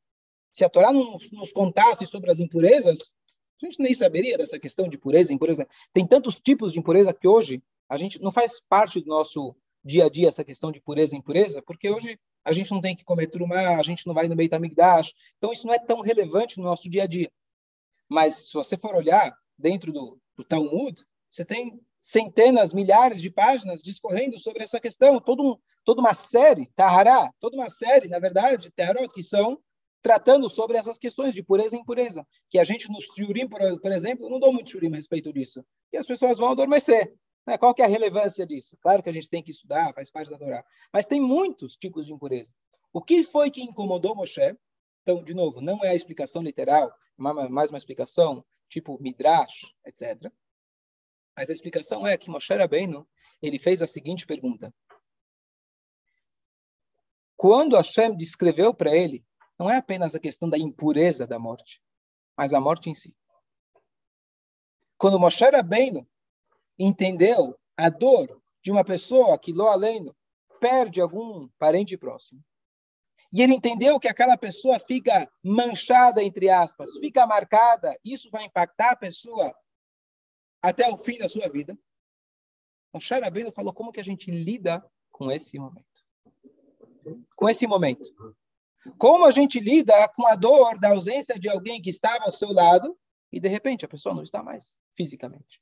Se 0.53 0.63
a 0.63 0.69
Torá 0.69 0.93
não 0.93 1.17
nos 1.31 1.51
contasse 1.51 2.05
sobre 2.05 2.31
as 2.31 2.39
impurezas, 2.39 3.15
a 3.61 3.65
gente 3.65 3.81
nem 3.81 3.93
saberia 3.93 4.37
dessa 4.37 4.59
questão 4.59 4.87
de 4.87 4.97
pureza 4.97 5.31
e 5.31 5.35
impureza. 5.35 5.67
Tem 5.91 6.05
tantos 6.05 6.39
tipos 6.39 6.71
de 6.71 6.79
impureza 6.79 7.13
que 7.13 7.27
hoje 7.27 7.63
a 7.89 7.97
gente 7.97 8.21
não 8.21 8.31
faz 8.31 8.59
parte 8.59 9.01
do 9.01 9.07
nosso 9.07 9.55
dia 9.83 10.05
a 10.05 10.09
dia 10.09 10.29
essa 10.29 10.43
questão 10.43 10.71
de 10.71 10.79
pureza 10.79 11.15
e 11.15 11.19
impureza, 11.19 11.61
porque 11.61 11.89
hoje 11.89 12.19
a 12.45 12.53
gente 12.53 12.71
não 12.71 12.81
tem 12.81 12.95
que 12.95 13.03
comer 13.03 13.27
turma, 13.27 13.55
a 13.55 13.83
gente 13.83 14.05
não 14.05 14.13
vai 14.13 14.27
no 14.27 14.35
Beit 14.35 14.53
HaMikdash, 14.53 15.13
então 15.37 15.51
isso 15.51 15.65
não 15.65 15.73
é 15.73 15.79
tão 15.79 16.01
relevante 16.01 16.57
no 16.57 16.65
nosso 16.65 16.89
dia 16.89 17.03
a 17.03 17.07
dia. 17.07 17.31
Mas 18.07 18.49
se 18.49 18.53
você 18.53 18.77
for 18.77 18.95
olhar 18.95 19.33
dentro 19.57 19.91
do, 19.91 20.19
do 20.35 20.43
Talmud, 20.43 21.01
você 21.29 21.43
tem 21.43 21.79
centenas, 22.01 22.73
milhares 22.73 23.21
de 23.21 23.31
páginas 23.31 23.81
discorrendo 23.81 24.39
sobre 24.39 24.63
essa 24.63 24.79
questão, 24.79 25.19
todo 25.21 25.41
um, 25.41 25.57
toda 25.85 26.01
uma 26.01 26.13
série, 26.13 26.69
Tahara, 26.75 27.31
toda 27.39 27.55
uma 27.55 27.69
série, 27.69 28.09
na 28.09 28.19
verdade, 28.19 28.71
Teharot, 28.71 29.13
que 29.13 29.23
são 29.23 29.57
tratando 30.03 30.49
sobre 30.49 30.77
essas 30.77 30.97
questões 30.97 31.33
de 31.33 31.41
pureza 31.41 31.77
e 31.77 31.79
impureza, 31.79 32.27
que 32.49 32.59
a 32.59 32.63
gente 32.65 32.91
nos 32.91 33.05
shurim, 33.05 33.47
por, 33.47 33.91
exemplo, 33.91 34.29
não 34.29 34.39
dou 34.39 34.53
muito 34.53 34.69
shurim 34.69 34.91
a 34.91 34.97
respeito 34.97 35.31
disso, 35.31 35.65
e 35.91 35.97
as 35.97 36.05
pessoas 36.05 36.37
vão 36.37 36.51
adormecer. 36.51 37.15
Né? 37.47 37.57
Qual 37.57 37.73
que 37.73 37.81
é 37.81 37.85
a 37.85 37.87
relevância 37.87 38.45
disso? 38.45 38.77
Claro 38.81 39.01
que 39.01 39.09
a 39.09 39.13
gente 39.13 39.29
tem 39.29 39.41
que 39.41 39.51
estudar, 39.51 39.93
faz 39.93 40.11
parte 40.11 40.29
da 40.29 40.37
Torá, 40.37 40.63
mas 40.91 41.05
tem 41.05 41.21
muitos 41.21 41.77
tipos 41.77 42.05
de 42.05 42.13
impureza. 42.13 42.53
O 42.91 43.01
que 43.01 43.23
foi 43.23 43.49
que 43.49 43.63
incomodou 43.63 44.13
Moshe? 44.13 44.55
Então, 45.01 45.23
de 45.23 45.33
novo, 45.33 45.61
não 45.61 45.83
é 45.83 45.89
a 45.89 45.95
explicação 45.95 46.43
literal, 46.43 46.93
mais 47.17 47.69
uma 47.69 47.77
explicação 47.77 48.45
tipo 48.69 49.01
Midrash, 49.01 49.73
etc. 49.85 50.31
Mas 51.35 51.49
a 51.49 51.53
explicação 51.53 52.05
é 52.05 52.17
que 52.17 52.29
Moshe 52.29 52.53
Rabbeinu, 52.53 53.07
ele 53.41 53.57
fez 53.57 53.81
a 53.81 53.87
seguinte 53.87 54.27
pergunta. 54.27 54.73
Quando 57.37 57.75
Hashem 57.75 58.15
descreveu 58.15 58.73
para 58.73 58.95
ele, 58.95 59.25
não 59.63 59.71
é 59.71 59.77
apenas 59.77 60.13
a 60.13 60.19
questão 60.19 60.49
da 60.49 60.57
impureza 60.57 61.25
da 61.25 61.39
morte, 61.39 61.81
mas 62.37 62.51
a 62.51 62.59
morte 62.59 62.89
em 62.89 62.93
si. 62.93 63.15
Quando 64.97 65.17
Moshe 65.17 65.45
Rabbeinu 65.45 66.05
entendeu 66.77 67.57
a 67.77 67.89
dor 67.89 68.41
de 68.61 68.71
uma 68.71 68.83
pessoa 68.83 69.39
que, 69.39 69.53
lo 69.53 69.67
além, 69.67 70.13
perde 70.59 70.99
algum 70.99 71.47
parente 71.57 71.97
próximo, 71.97 72.43
e 73.31 73.41
ele 73.41 73.53
entendeu 73.53 73.99
que 74.01 74.09
aquela 74.09 74.37
pessoa 74.37 74.79
fica 74.79 75.31
manchada, 75.41 76.21
entre 76.21 76.49
aspas, 76.49 76.97
fica 76.97 77.25
marcada, 77.25 77.97
isso 78.03 78.29
vai 78.29 78.43
impactar 78.43 78.91
a 78.91 78.97
pessoa 78.97 79.55
até 80.61 80.89
o 80.89 80.97
fim 80.97 81.17
da 81.17 81.29
sua 81.29 81.47
vida. 81.47 81.77
Moshe 82.93 83.17
Rabbeinu 83.17 83.51
falou 83.51 83.73
como 83.73 83.93
que 83.93 83.99
a 84.01 84.03
gente 84.03 84.29
lida 84.29 84.85
com 85.09 85.31
esse 85.31 85.57
momento. 85.57 86.03
Com 87.35 87.49
esse 87.49 87.65
momento. 87.65 88.13
Como 88.97 89.25
a 89.25 89.31
gente 89.31 89.59
lida 89.59 90.07
com 90.09 90.27
a 90.27 90.35
dor 90.35 90.77
da 90.77 90.89
ausência 90.89 91.39
de 91.39 91.49
alguém 91.49 91.81
que 91.81 91.89
estava 91.89 92.25
ao 92.25 92.33
seu 92.33 92.51
lado 92.51 92.97
e 93.31 93.39
de 93.39 93.47
repente 93.47 93.85
a 93.85 93.87
pessoa 93.87 94.13
não 94.13 94.23
está 94.23 94.43
mais 94.43 94.77
fisicamente. 94.95 95.61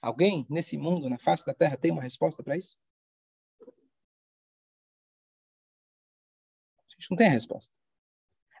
Alguém 0.00 0.46
nesse 0.48 0.78
mundo, 0.78 1.10
na 1.10 1.18
face 1.18 1.44
da 1.44 1.52
Terra, 1.52 1.76
tem 1.76 1.90
uma 1.90 2.02
resposta 2.02 2.42
para 2.42 2.56
isso? 2.56 2.76
A 6.86 6.94
gente 6.98 7.10
não 7.10 7.16
tem 7.16 7.26
a 7.26 7.32
resposta. 7.32 7.72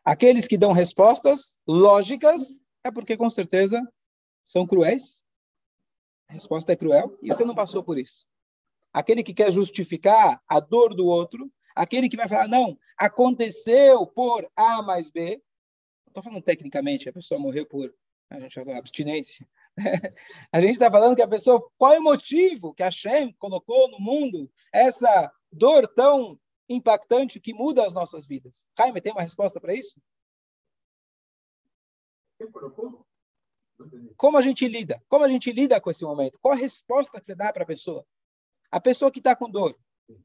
Aqueles 0.04 0.48
que 0.48 0.58
dão 0.58 0.72
respostas 0.72 1.58
lógicas 1.66 2.60
é 2.82 2.90
porque 2.90 3.16
com 3.16 3.30
certeza 3.30 3.80
são 4.44 4.66
cruéis? 4.66 5.24
A 6.28 6.32
resposta 6.32 6.72
é 6.72 6.76
cruel 6.76 7.16
e 7.22 7.28
você 7.28 7.44
não 7.44 7.54
passou 7.54 7.82
por 7.82 7.98
isso. 7.98 8.26
Aquele 8.92 9.22
que 9.22 9.34
quer 9.34 9.52
justificar 9.52 10.42
a 10.48 10.60
dor 10.60 10.94
do 10.94 11.06
outro, 11.06 11.50
aquele 11.78 12.08
que 12.08 12.16
vai 12.16 12.28
falar, 12.28 12.48
não, 12.48 12.76
aconteceu 12.96 14.04
por 14.04 14.50
A 14.56 14.82
mais 14.82 15.10
B. 15.10 15.40
Estou 16.08 16.22
falando 16.22 16.42
tecnicamente, 16.42 17.08
a 17.08 17.12
pessoa 17.12 17.40
morreu 17.40 17.64
por, 17.64 17.94
a 18.28 18.40
gente 18.40 18.54
falou, 18.54 18.74
abstinência. 18.74 19.48
a 20.52 20.60
gente 20.60 20.72
está 20.72 20.90
falando 20.90 21.14
que 21.14 21.22
a 21.22 21.28
pessoa, 21.28 21.64
qual 21.78 21.94
é 21.94 21.98
o 22.00 22.02
motivo 22.02 22.74
que 22.74 22.82
a 22.82 22.90
Shem 22.90 23.32
colocou 23.34 23.88
no 23.90 24.00
mundo 24.00 24.50
essa 24.72 25.32
dor 25.52 25.86
tão 25.86 26.38
impactante 26.68 27.38
que 27.38 27.54
muda 27.54 27.86
as 27.86 27.94
nossas 27.94 28.26
vidas? 28.26 28.66
Jaime, 28.76 29.00
tem 29.00 29.12
uma 29.12 29.22
resposta 29.22 29.60
para 29.60 29.72
isso? 29.72 30.00
Como 34.16 34.36
a 34.36 34.40
gente 34.40 34.66
lida? 34.66 35.00
Como 35.08 35.24
a 35.24 35.28
gente 35.28 35.52
lida 35.52 35.80
com 35.80 35.90
esse 35.90 36.02
momento? 36.04 36.40
Qual 36.40 36.54
a 36.54 36.58
resposta 36.58 37.20
que 37.20 37.24
você 37.24 37.36
dá 37.36 37.52
para 37.52 37.62
a 37.62 37.66
pessoa? 37.66 38.04
A 38.68 38.80
pessoa 38.80 39.12
que 39.12 39.20
está 39.20 39.36
com 39.36 39.48
dor. 39.48 39.78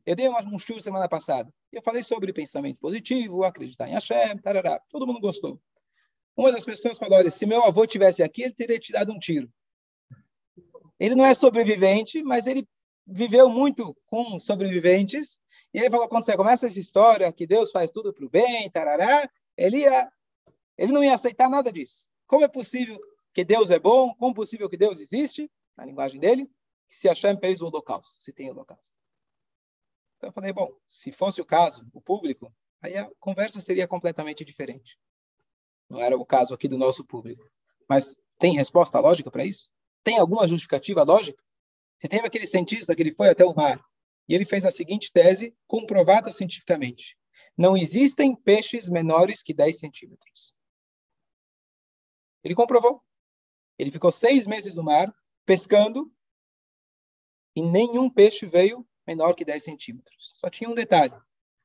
Eu 0.05 0.15
dei 0.15 0.29
um 0.29 0.59
show 0.59 0.79
semana 0.79 1.09
passada. 1.09 1.53
Eu 1.71 1.81
falei 1.81 2.03
sobre 2.03 2.31
pensamento 2.31 2.79
positivo, 2.79 3.43
acreditar 3.43 3.87
em 3.87 3.93
Hashem, 3.93 4.37
tarará. 4.37 4.79
Todo 4.89 5.05
mundo 5.05 5.19
gostou. 5.19 5.59
Uma 6.35 6.51
das 6.51 6.65
pessoas 6.65 6.97
falou: 6.97 7.17
olha, 7.17 7.29
se 7.29 7.45
meu 7.45 7.63
avô 7.63 7.85
tivesse 7.85 8.23
aqui, 8.23 8.43
ele 8.43 8.53
teria 8.53 8.79
te 8.79 8.91
dado 8.91 9.11
um 9.11 9.19
tiro. 9.19 9.51
Ele 10.99 11.15
não 11.15 11.25
é 11.25 11.33
sobrevivente, 11.33 12.23
mas 12.23 12.47
ele 12.47 12.67
viveu 13.05 13.49
muito 13.49 13.95
com 14.05 14.39
sobreviventes. 14.39 15.39
E 15.73 15.79
ele 15.79 15.89
falou: 15.89 16.07
quando 16.07 16.25
você 16.25 16.35
começa 16.35 16.67
essa 16.67 16.79
história 16.79 17.31
que 17.31 17.45
Deus 17.45 17.71
faz 17.71 17.91
tudo 17.91 18.13
para 18.13 18.25
o 18.25 18.29
bem, 18.29 18.69
tarará, 18.71 19.29
ele, 19.57 19.79
ia, 19.79 20.11
ele 20.77 20.93
não 20.93 21.03
ia 21.03 21.13
aceitar 21.13 21.49
nada 21.49 21.71
disso. 21.71 22.07
Como 22.25 22.43
é 22.43 22.47
possível 22.47 22.99
que 23.33 23.43
Deus 23.43 23.69
é 23.69 23.79
bom, 23.79 24.13
como 24.15 24.33
possível 24.33 24.69
que 24.69 24.77
Deus 24.77 24.99
existe, 24.99 25.51
na 25.75 25.85
linguagem 25.85 26.19
dele, 26.19 26.49
se 26.89 27.07
Hashem 27.07 27.37
fez 27.39 27.61
o 27.61 27.67
holocausto, 27.67 28.21
se 28.21 28.31
tem 28.31 28.49
holocausto. 28.49 29.02
Então 30.23 30.29
eu 30.29 30.33
falei, 30.33 30.53
bom, 30.53 30.73
se 30.87 31.11
fosse 31.11 31.41
o 31.41 31.45
caso, 31.45 31.85
o 31.91 31.99
público, 31.99 32.49
aí 32.81 32.95
a 32.95 33.11
conversa 33.19 33.59
seria 33.59 33.85
completamente 33.85 34.45
diferente. 34.45 34.97
Não 35.89 35.99
era 35.99 36.15
o 36.15 36.25
caso 36.25 36.53
aqui 36.53 36.65
do 36.65 36.77
nosso 36.77 37.03
público. 37.03 37.45
Mas 37.89 38.17
tem 38.39 38.55
resposta 38.55 39.01
lógica 39.01 39.29
para 39.29 39.43
isso? 39.43 39.69
Tem 40.01 40.17
alguma 40.17 40.47
justificativa 40.47 41.03
lógica? 41.03 41.43
Você 41.99 42.07
teve 42.07 42.25
aquele 42.25 42.47
cientista 42.47 42.95
que 42.95 43.01
ele 43.01 43.13
foi 43.13 43.27
até 43.27 43.43
o 43.43 43.53
mar 43.53 43.83
e 44.25 44.33
ele 44.33 44.45
fez 44.45 44.63
a 44.63 44.71
seguinte 44.71 45.11
tese, 45.11 45.53
comprovada 45.67 46.31
cientificamente. 46.31 47.17
Não 47.57 47.75
existem 47.75 48.33
peixes 48.33 48.87
menores 48.87 49.43
que 49.43 49.53
10 49.53 49.77
centímetros. 49.77 50.55
Ele 52.41 52.55
comprovou. 52.55 53.03
Ele 53.77 53.91
ficou 53.91 54.09
seis 54.09 54.47
meses 54.47 54.73
no 54.73 54.83
mar, 54.83 55.13
pescando, 55.45 56.09
e 57.53 57.61
nenhum 57.61 58.09
peixe 58.09 58.45
veio 58.45 58.87
menor 59.07 59.33
que 59.33 59.45
10 59.45 59.63
centímetros. 59.63 60.33
Só 60.37 60.49
tinha 60.49 60.69
um 60.69 60.75
detalhe. 60.75 61.13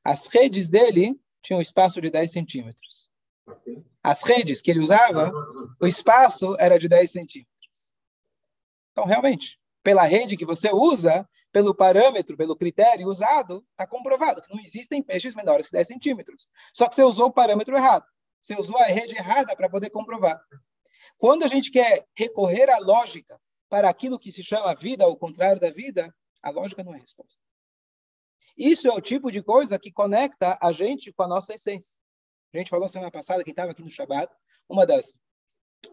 As 0.03 0.27
redes 0.27 0.69
dele 0.69 1.19
tinham 1.41 1.59
um 1.59 1.61
espaço 1.61 2.01
de 2.01 2.09
10 2.09 2.31
centímetros. 2.31 3.09
As 4.03 4.23
redes 4.23 4.61
que 4.61 4.71
ele 4.71 4.79
usava, 4.79 5.31
o 5.81 5.87
espaço 5.87 6.55
era 6.59 6.77
de 6.77 6.87
10 6.87 7.11
centímetros. 7.11 7.93
Então, 8.91 9.05
realmente, 9.05 9.59
pela 9.83 10.03
rede 10.03 10.37
que 10.37 10.45
você 10.45 10.71
usa, 10.71 11.27
pelo 11.51 11.73
parâmetro, 11.73 12.37
pelo 12.37 12.55
critério 12.55 13.07
usado, 13.07 13.65
está 13.71 13.87
comprovado 13.87 14.41
que 14.41 14.53
não 14.53 14.59
existem 14.59 15.01
peixes 15.01 15.33
menores 15.33 15.67
que 15.67 15.73
10 15.73 15.87
centímetros. 15.87 16.49
Só 16.73 16.87
que 16.87 16.95
você 16.95 17.03
usou 17.03 17.27
o 17.27 17.33
parâmetro 17.33 17.75
errado. 17.75 18.05
Você 18.39 18.59
usou 18.59 18.77
a 18.77 18.85
rede 18.85 19.15
errada 19.15 19.55
para 19.55 19.69
poder 19.69 19.89
comprovar. 19.89 20.39
Quando 21.17 21.43
a 21.43 21.47
gente 21.47 21.71
quer 21.71 22.05
recorrer 22.15 22.69
à 22.69 22.77
lógica 22.77 23.39
para 23.67 23.89
aquilo 23.89 24.19
que 24.19 24.31
se 24.31 24.43
chama 24.43 24.75
vida, 24.75 25.03
ao 25.03 25.17
contrário 25.17 25.59
da 25.59 25.69
vida, 25.69 26.13
a 26.41 26.49
lógica 26.49 26.83
não 26.83 26.93
é 26.93 26.97
a 26.97 27.01
resposta. 27.01 27.39
Isso 28.57 28.87
é 28.87 28.91
o 28.91 29.01
tipo 29.01 29.31
de 29.31 29.41
coisa 29.41 29.79
que 29.79 29.91
conecta 29.91 30.57
a 30.61 30.71
gente 30.71 31.11
com 31.11 31.23
a 31.23 31.27
nossa 31.27 31.53
essência. 31.53 31.97
A 32.53 32.57
gente 32.57 32.69
falou 32.69 32.87
semana 32.87 33.11
passada, 33.11 33.43
quem 33.43 33.51
estava 33.51 33.71
aqui 33.71 33.83
no 33.83 33.89
Shabat, 33.89 34.33
uma 34.67 34.85
das 34.85 35.19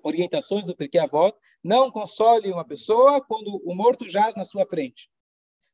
orientações 0.03 0.65
do 0.65 0.75
Porquê 0.75 0.99
Avó, 0.99 1.33
não 1.63 1.91
console 1.91 2.51
uma 2.51 2.65
pessoa 2.65 3.21
quando 3.21 3.61
o 3.65 3.75
morto 3.75 4.09
jaz 4.09 4.35
na 4.35 4.45
sua 4.45 4.67
frente. 4.67 5.11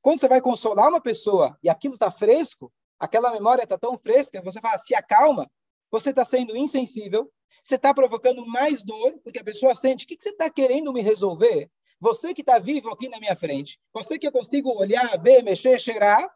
Quando 0.00 0.20
você 0.20 0.28
vai 0.28 0.40
consolar 0.40 0.88
uma 0.88 1.00
pessoa 1.00 1.56
e 1.62 1.68
aquilo 1.68 1.94
está 1.94 2.10
fresco, 2.10 2.72
aquela 2.98 3.30
memória 3.30 3.62
está 3.62 3.78
tão 3.78 3.96
fresca, 3.96 4.42
você 4.42 4.60
fala, 4.60 4.78
se 4.78 4.94
acalma, 4.94 5.50
você 5.90 6.10
está 6.10 6.24
sendo 6.24 6.56
insensível, 6.56 7.32
você 7.62 7.76
está 7.76 7.94
provocando 7.94 8.44
mais 8.46 8.82
dor, 8.82 9.18
porque 9.22 9.38
a 9.38 9.44
pessoa 9.44 9.74
sente, 9.74 10.04
o 10.04 10.08
que, 10.08 10.16
que 10.16 10.24
você 10.24 10.30
está 10.30 10.50
querendo 10.50 10.92
me 10.92 11.00
resolver? 11.00 11.70
Você 12.02 12.35
que 12.35 12.40
está 12.40 12.59
vivo 12.59 12.90
aqui 12.90 13.09
na 13.09 13.21
minha 13.21 13.37
frente, 13.37 13.80
você 13.92 14.18
que 14.18 14.26
eu 14.26 14.32
consigo 14.32 14.76
olhar, 14.76 15.16
ver, 15.23 15.40
mexer, 15.40 15.78
cheirar, 15.78 16.28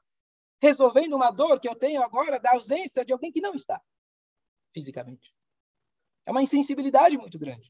resolvendo 0.62 1.14
uma 1.14 1.32
dor 1.32 1.58
que 1.58 1.68
eu 1.68 1.74
tenho 1.74 2.00
agora 2.04 2.38
da 2.38 2.52
ausência 2.52 3.04
de 3.04 3.12
alguém 3.12 3.32
que 3.32 3.40
não 3.40 3.52
está 3.52 3.82
fisicamente. 4.72 5.34
É 6.24 6.30
uma 6.30 6.40
insensibilidade 6.40 7.18
muito 7.18 7.36
grande. 7.36 7.68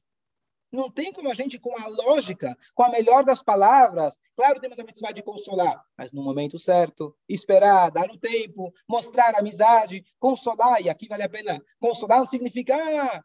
Não 0.71 0.91
tem 0.91 1.11
como 1.11 1.31
a 1.31 1.33
gente, 1.33 1.59
com 1.59 1.75
a 1.75 1.88
lógica, 1.88 2.55
com 2.75 2.83
a 2.83 2.91
melhor 2.91 3.25
das 3.25 3.43
palavras, 3.43 4.19
claro, 4.35 4.61
temos 4.61 4.79
a 4.79 4.85
mitzvah 4.85 5.12
de 5.12 5.23
consolar, 5.23 5.83
mas 5.97 6.12
no 6.12 6.23
momento 6.23 6.59
certo, 6.59 7.17
esperar, 7.26 7.91
dar 7.91 8.11
o 8.11 8.19
tempo, 8.19 8.75
mostrar 8.87 9.35
amizade, 9.38 10.05
consolar, 10.19 10.83
e 10.83 10.91
aqui 10.91 11.09
vale 11.09 11.23
a 11.23 11.31
pena. 11.31 11.65
Consolar 11.81 12.19
não 12.19 12.26
significa 12.26 12.76
ah, 12.76 13.25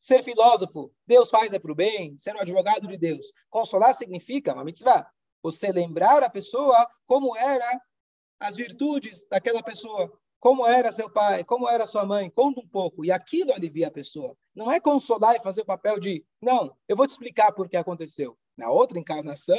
ser 0.00 0.22
filósofo, 0.22 0.90
Deus 1.06 1.28
faz 1.28 1.52
é 1.52 1.58
para 1.58 1.70
o 1.70 1.74
bem, 1.74 2.18
ser 2.18 2.34
um 2.34 2.40
advogado 2.40 2.88
de 2.88 2.96
Deus. 2.96 3.30
Consolar 3.50 3.94
significa, 3.94 4.54
uma 4.54 4.64
mitzvah, 4.64 5.06
você 5.42 5.70
lembrar 5.70 6.22
a 6.22 6.30
pessoa 6.30 6.88
como 7.06 7.36
era 7.36 7.80
as 8.40 8.56
virtudes 8.56 9.26
daquela 9.28 9.62
pessoa, 9.62 10.10
como 10.40 10.66
era 10.66 10.90
seu 10.90 11.10
pai, 11.10 11.44
como 11.44 11.68
era 11.68 11.86
sua 11.86 12.06
mãe, 12.06 12.30
conta 12.30 12.60
um 12.60 12.66
pouco, 12.66 13.04
e 13.04 13.12
aquilo 13.12 13.52
alivia 13.52 13.88
a 13.88 13.90
pessoa. 13.90 14.34
Não 14.54 14.72
é 14.72 14.80
consolar 14.80 15.36
e 15.36 15.42
fazer 15.42 15.60
o 15.60 15.66
papel 15.66 16.00
de, 16.00 16.24
não, 16.40 16.74
eu 16.88 16.96
vou 16.96 17.06
te 17.06 17.10
explicar 17.10 17.52
por 17.52 17.68
que 17.68 17.76
aconteceu. 17.76 18.38
Na 18.56 18.70
outra 18.70 18.98
encarnação, 18.98 19.58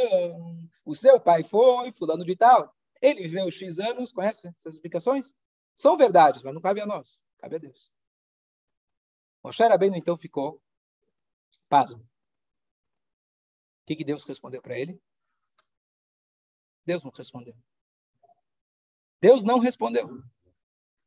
o 0.84 0.96
seu 0.96 1.20
pai 1.20 1.44
foi 1.44 1.92
fulano 1.92 2.26
de 2.26 2.36
tal. 2.36 2.74
Ele 3.00 3.22
viveu 3.24 3.50
X 3.52 3.80
anos, 3.80 4.12
conhece 4.12 4.48
essas 4.58 4.74
explicações? 4.74 5.36
São 5.76 5.96
verdades, 5.96 6.42
mas 6.42 6.54
não 6.54 6.62
cabe 6.62 6.82
a 6.82 6.86
nós, 6.86 7.22
cabe 7.40 7.58
a 7.58 7.60
Deus. 7.60 7.92
Moshe 9.44 9.64
Rabbeinu 9.64 9.96
então 9.96 10.18
ficou 10.18 10.62
pasmo. 11.68 12.00
O 12.02 13.86
que, 13.86 13.96
que 13.96 14.04
Deus 14.04 14.24
respondeu 14.26 14.62
para 14.62 14.78
ele? 14.78 15.02
Deus 16.86 17.04
não 17.04 17.12
respondeu. 17.12 17.56
Deus 19.22 19.44
não 19.44 19.60
respondeu. 19.60 20.24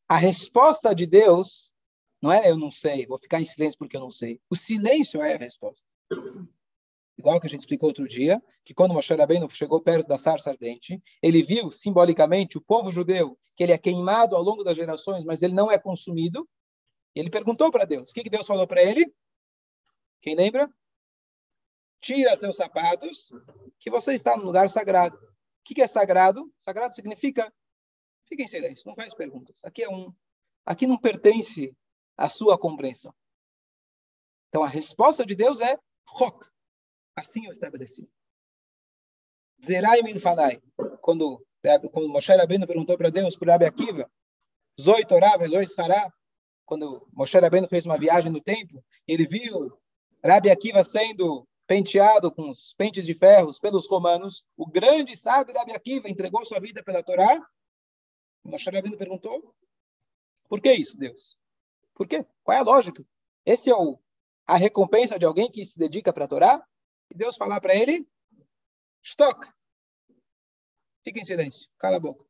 A 0.09 0.16
resposta 0.16 0.94
de 0.94 1.07
Deus 1.07 1.75
não 2.20 2.33
é 2.33 2.51
eu 2.51 2.57
não 2.57 2.70
sei, 2.70 3.07
vou 3.07 3.18
ficar 3.18 3.40
em 3.40 3.44
silêncio 3.44 3.79
porque 3.79 3.97
eu 3.97 4.01
não 4.01 4.11
sei. 4.11 4.40
O 4.49 4.57
silêncio 4.57 5.20
é 5.23 5.35
a 5.35 5.38
resposta. 5.38 5.87
Igual 7.18 7.38
que 7.38 7.47
a 7.47 7.51
gente 7.51 7.61
explicou 7.61 7.88
outro 7.88 8.09
dia, 8.09 8.42
que 8.64 8.75
quando 8.75 8.94
Moshe 8.94 9.14
Rabbeinu 9.14 9.49
chegou 9.51 9.81
perto 9.81 10.09
da 10.09 10.18
sarça 10.18 10.51
ardente, 10.51 11.03
ele 11.23 11.42
viu 11.42 11.70
simbolicamente 11.70 12.57
o 12.57 12.61
povo 12.61 12.90
judeu, 12.90 13.38
que 13.57 13.62
ele 13.62 13.73
é 13.73 13.79
queimado 13.79 14.35
ao 14.35 14.42
longo 14.42 14.64
das 14.64 14.77
gerações, 14.77 15.25
mas 15.25 15.42
ele 15.42 15.53
não 15.53 15.70
é 15.70 15.79
consumido. 15.79 16.49
E 17.14 17.20
ele 17.20 17.31
perguntou 17.31 17.70
para 17.70 17.85
Deus. 17.85 18.11
O 18.11 18.14
que, 18.14 18.22
que 18.22 18.31
Deus 18.31 18.46
falou 18.46 18.66
para 18.66 18.83
ele? 18.83 19.14
Quem 20.20 20.35
lembra? 20.35 20.72
Tira 22.00 22.37
seus 22.37 22.57
sapatos, 22.57 23.33
que 23.79 23.90
você 23.90 24.14
está 24.14 24.37
no 24.37 24.44
lugar 24.44 24.68
sagrado. 24.68 25.16
O 25.16 25.64
que, 25.64 25.74
que 25.74 25.83
é 25.83 25.87
sagrado? 25.87 26.53
Sagrado 26.59 26.94
significa 26.94 27.53
Fique 28.27 28.42
em 28.42 28.46
silêncio, 28.46 28.87
não 28.87 28.94
faz 28.94 29.14
perguntas. 29.14 29.62
Aqui 29.64 29.83
é 29.83 29.88
um, 29.88 30.12
aqui 30.64 30.87
não 30.87 30.98
pertence 30.98 31.77
à 32.16 32.29
sua 32.29 32.59
compreensão. 32.59 33.14
Então 34.48 34.64
a 34.64 34.68
resposta 34.68 35.24
de 35.27 35.35
Deus 35.35 35.61
é 35.61 35.79
Rok. 36.09 36.46
Assim 37.14 37.46
eu 37.46 37.53
estabeleci. 37.53 38.09
Zerai 39.64 40.03
milfanai. 40.03 40.61
Quando 41.00 41.44
quando 41.90 42.11
Moshe 42.11 42.31
Rabbeinu 42.31 42.66
perguntou 42.66 42.96
para 42.98 43.09
Deus, 43.09 43.37
para 43.37 43.53
Rabi 43.53 43.64
Akiva, 43.64 44.11
Zoi 44.79 45.03
Torá, 45.07 45.31
Zoi 45.48 45.66
Sará, 45.66 46.12
quando 46.64 47.07
Moshe 47.12 47.38
Rabbeinu 47.38 47.68
fez 47.68 47.85
uma 47.85 47.98
viagem 47.98 48.31
no 48.31 48.40
tempo, 48.40 48.85
ele 49.07 49.27
viu 49.27 49.79
Rabi 50.24 50.50
Akiva 50.50 50.83
sendo 50.83 51.46
penteado 51.66 52.31
com 52.31 52.50
os 52.50 52.74
pentes 52.74 53.07
de 53.07 53.14
ferros 53.14 53.59
pelos 53.59 53.88
romanos, 53.88 54.44
o 54.57 54.66
grande 54.66 55.16
sábio 55.16 55.55
Rabi 55.55 55.72
Akiva 55.72 56.09
entregou 56.09 56.44
sua 56.44 56.61
vida 56.61 56.83
pela 56.83 57.03
Torá, 57.03 57.40
Moshe 58.42 58.70
Rabbeinu 58.70 58.96
perguntou, 58.96 59.55
por 60.48 60.61
que 60.61 60.72
isso, 60.72 60.98
Deus? 60.98 61.37
Por 61.94 62.07
quê? 62.07 62.24
Qual 62.42 62.57
é 62.57 62.61
a 62.61 62.64
lógica? 62.64 63.05
Esse 63.46 63.70
é 63.70 63.74
o, 63.74 63.98
a 64.46 64.57
recompensa 64.57 65.18
de 65.18 65.24
alguém 65.24 65.50
que 65.50 65.64
se 65.64 65.79
dedica 65.79 66.12
para 66.12 66.27
a 66.27 66.29
Torá? 66.29 66.66
E 67.11 67.14
Deus 67.14 67.37
falar 67.37 67.61
para 67.61 67.74
ele, 67.74 68.07
Stock. 69.03 69.46
Fique 71.03 71.20
em 71.20 71.24
silêncio, 71.24 71.68
cala 71.79 71.96
a 71.96 72.00
boca. 72.00 72.24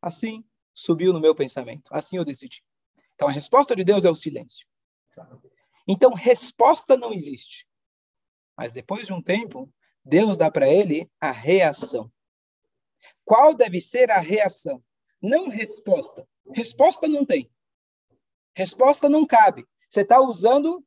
Assim 0.00 0.44
subiu 0.72 1.12
no 1.12 1.20
meu 1.20 1.34
pensamento, 1.34 1.92
assim 1.92 2.16
eu 2.16 2.24
decidi. 2.24 2.62
Então 3.18 3.26
a 3.26 3.32
resposta 3.32 3.74
de 3.74 3.82
Deus 3.82 4.04
é 4.04 4.10
o 4.10 4.14
silêncio. 4.14 4.64
Então 5.88 6.14
resposta 6.14 6.96
não 6.96 7.12
existe. 7.12 7.66
Mas 8.56 8.72
depois 8.72 9.08
de 9.08 9.12
um 9.12 9.20
tempo, 9.20 9.68
Deus 10.04 10.38
dá 10.38 10.48
para 10.52 10.68
ele 10.68 11.10
a 11.20 11.32
reação. 11.32 12.12
Qual 13.24 13.56
deve 13.56 13.80
ser 13.80 14.08
a 14.12 14.20
reação? 14.20 14.80
Não 15.20 15.48
resposta. 15.48 16.28
Resposta 16.54 17.08
não 17.08 17.26
tem. 17.26 17.50
Resposta 18.54 19.08
não 19.08 19.26
cabe. 19.26 19.66
Você 19.88 20.02
está 20.02 20.20
usando 20.20 20.86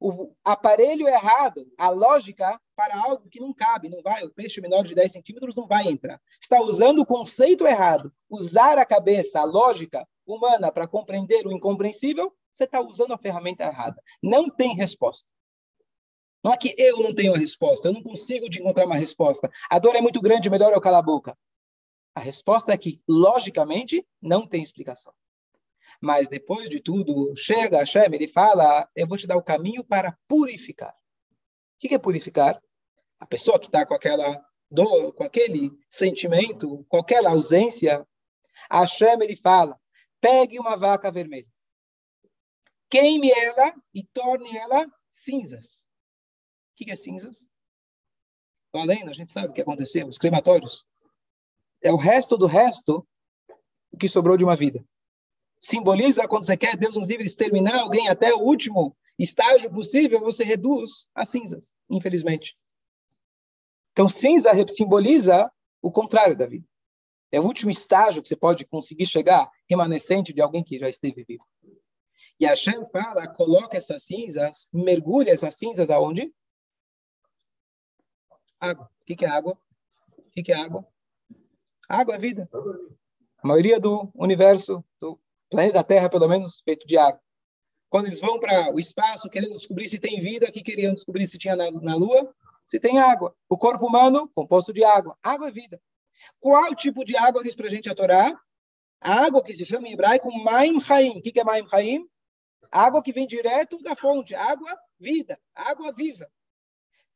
o 0.00 0.34
aparelho 0.42 1.06
errado, 1.06 1.70
a 1.78 1.90
lógica, 1.90 2.60
para 2.74 2.98
algo 3.00 3.28
que 3.28 3.38
não 3.38 3.54
cabe, 3.54 3.88
não 3.88 4.02
vai. 4.02 4.24
O 4.24 4.34
peixe 4.34 4.60
menor 4.60 4.82
de 4.82 4.94
10 4.94 5.12
centímetros 5.12 5.54
não 5.54 5.68
vai 5.68 5.86
entrar. 5.86 6.20
está 6.40 6.60
usando 6.62 6.98
o 6.98 7.06
conceito 7.06 7.64
errado. 7.64 8.12
Usar 8.28 8.76
a 8.76 8.84
cabeça, 8.84 9.38
a 9.38 9.44
lógica 9.44 10.04
humana 10.34 10.70
para 10.72 10.88
compreender 10.88 11.46
o 11.46 11.52
incompreensível, 11.52 12.34
você 12.52 12.64
está 12.64 12.80
usando 12.80 13.12
a 13.12 13.18
ferramenta 13.18 13.64
errada. 13.64 14.02
Não 14.22 14.48
tem 14.48 14.74
resposta. 14.74 15.32
Não 16.42 16.52
é 16.52 16.56
que 16.56 16.74
eu 16.78 16.98
não 17.02 17.14
tenho 17.14 17.34
a 17.34 17.38
resposta, 17.38 17.88
eu 17.88 17.92
não 17.92 18.02
consigo 18.02 18.48
te 18.48 18.60
encontrar 18.60 18.86
uma 18.86 18.96
resposta. 18.96 19.50
A 19.68 19.78
dor 19.78 19.94
é 19.94 20.00
muito 20.00 20.20
grande, 20.20 20.48
melhor 20.48 20.72
eu 20.72 20.80
calar 20.80 21.00
a 21.00 21.02
boca. 21.02 21.36
A 22.14 22.20
resposta 22.20 22.72
é 22.72 22.78
que, 22.78 23.00
logicamente, 23.08 24.06
não 24.20 24.46
tem 24.46 24.62
explicação. 24.62 25.12
Mas 26.00 26.28
depois 26.28 26.68
de 26.68 26.80
tudo, 26.80 27.34
chega 27.36 27.78
Hashem, 27.78 28.06
ele 28.12 28.26
fala: 28.26 28.88
Eu 28.96 29.06
vou 29.06 29.18
te 29.18 29.26
dar 29.26 29.36
o 29.36 29.42
caminho 29.42 29.84
para 29.84 30.16
purificar. 30.26 30.92
O 30.92 31.88
que 31.88 31.94
é 31.94 31.98
purificar? 31.98 32.60
A 33.18 33.26
pessoa 33.26 33.58
que 33.58 33.66
está 33.66 33.84
com 33.84 33.94
aquela 33.94 34.42
dor, 34.70 35.12
com 35.12 35.24
aquele 35.24 35.70
sentimento, 35.90 36.84
com 36.88 36.96
aquela 36.96 37.30
ausência, 37.30 38.06
Hashem 38.70 39.22
ele 39.22 39.36
fala: 39.36 39.78
pegue 40.20 40.58
uma 40.58 40.76
vaca 40.76 41.10
vermelha, 41.10 41.48
queime 42.88 43.30
ela 43.30 43.74
e 43.94 44.04
torne 44.04 44.56
ela 44.56 44.86
cinzas. 45.10 45.86
O 46.72 46.84
que 46.84 46.90
é 46.90 46.96
cinzas? 46.96 47.48
Além, 48.72 49.08
a 49.08 49.12
gente 49.12 49.32
sabe 49.32 49.48
o 49.48 49.52
que 49.52 49.60
aconteceu, 49.60 50.06
os 50.06 50.18
crematórios 50.18 50.86
é 51.82 51.92
o 51.92 51.96
resto 51.96 52.36
do 52.36 52.46
resto 52.46 53.06
o 53.92 53.96
que 53.96 54.08
sobrou 54.08 54.36
de 54.36 54.44
uma 54.44 54.54
vida. 54.54 54.84
Simboliza 55.58 56.28
quando 56.28 56.46
você 56.46 56.56
quer, 56.56 56.76
Deus 56.76 56.96
nos 56.96 57.06
livre, 57.06 57.24
exterminar 57.24 57.80
alguém 57.80 58.08
até 58.08 58.32
o 58.32 58.40
último 58.40 58.96
estágio 59.18 59.70
possível, 59.70 60.20
você 60.20 60.44
reduz 60.44 61.10
a 61.14 61.26
cinzas, 61.26 61.74
infelizmente. 61.88 62.56
Então, 63.92 64.08
cinza 64.08 64.50
simboliza 64.70 65.50
o 65.82 65.90
contrário 65.90 66.36
da 66.36 66.46
vida. 66.46 66.66
É 67.32 67.40
o 67.40 67.44
último 67.44 67.70
estágio 67.70 68.22
que 68.22 68.28
você 68.28 68.36
pode 68.36 68.64
conseguir 68.64 69.06
chegar, 69.06 69.50
remanescente 69.70 70.32
de 70.32 70.42
alguém 70.42 70.64
que 70.64 70.78
já 70.78 70.88
esteve 70.88 71.22
vivo. 71.22 71.46
E 72.38 72.44
Hashem 72.44 72.84
fala, 72.90 73.28
coloca 73.28 73.76
essas 73.76 74.02
cinzas, 74.02 74.68
mergulha 74.74 75.30
essas 75.30 75.54
cinzas 75.54 75.88
aonde? 75.90 76.34
Água. 78.58 78.90
O 79.00 79.04
que 79.04 79.24
é 79.24 79.28
água? 79.28 79.56
O 80.18 80.30
que 80.30 80.52
é 80.52 80.56
água? 80.56 80.86
Água 81.88 82.16
é 82.16 82.18
vida. 82.18 82.48
A 83.42 83.46
maioria 83.46 83.78
do 83.78 84.10
universo, 84.14 84.84
do 85.00 85.18
planeta 85.48 85.84
Terra, 85.84 86.10
pelo 86.10 86.28
menos, 86.28 86.60
feito 86.60 86.86
de 86.86 86.98
água. 86.98 87.20
Quando 87.88 88.06
eles 88.06 88.20
vão 88.20 88.38
para 88.38 88.72
o 88.74 88.78
espaço, 88.78 89.30
querendo 89.30 89.56
descobrir 89.56 89.88
se 89.88 89.98
tem 89.98 90.20
vida, 90.20 90.50
que 90.50 90.62
queriam 90.62 90.94
descobrir 90.94 91.26
se 91.26 91.38
tinha 91.38 91.56
na, 91.56 91.70
na 91.70 91.94
Lua? 91.94 92.34
Se 92.66 92.78
tem 92.78 92.98
água. 92.98 93.34
O 93.48 93.56
corpo 93.56 93.86
humano, 93.86 94.30
composto 94.34 94.72
de 94.72 94.84
água. 94.84 95.16
Água 95.22 95.48
é 95.48 95.52
vida. 95.52 95.80
Qual 96.38 96.74
tipo 96.74 97.04
de 97.04 97.16
água 97.16 97.42
diz 97.42 97.54
para 97.54 97.66
a 97.66 97.70
gente 97.70 97.88
a 97.88 97.94
Torá? 97.94 98.38
Água 99.00 99.42
que 99.42 99.54
se 99.54 99.64
chama 99.64 99.88
em 99.88 99.92
hebraico 99.92 100.30
Maim 100.44 100.80
Chaim. 100.80 101.18
O 101.18 101.22
que 101.22 101.40
é 101.40 101.44
Maim 101.44 101.66
Chaim? 101.68 102.06
Água 102.70 103.02
que 103.02 103.12
vem 103.12 103.26
direto 103.26 103.80
da 103.82 103.96
fonte. 103.96 104.34
Água 104.34 104.78
vida. 104.98 105.40
Água 105.54 105.92
viva. 105.92 106.30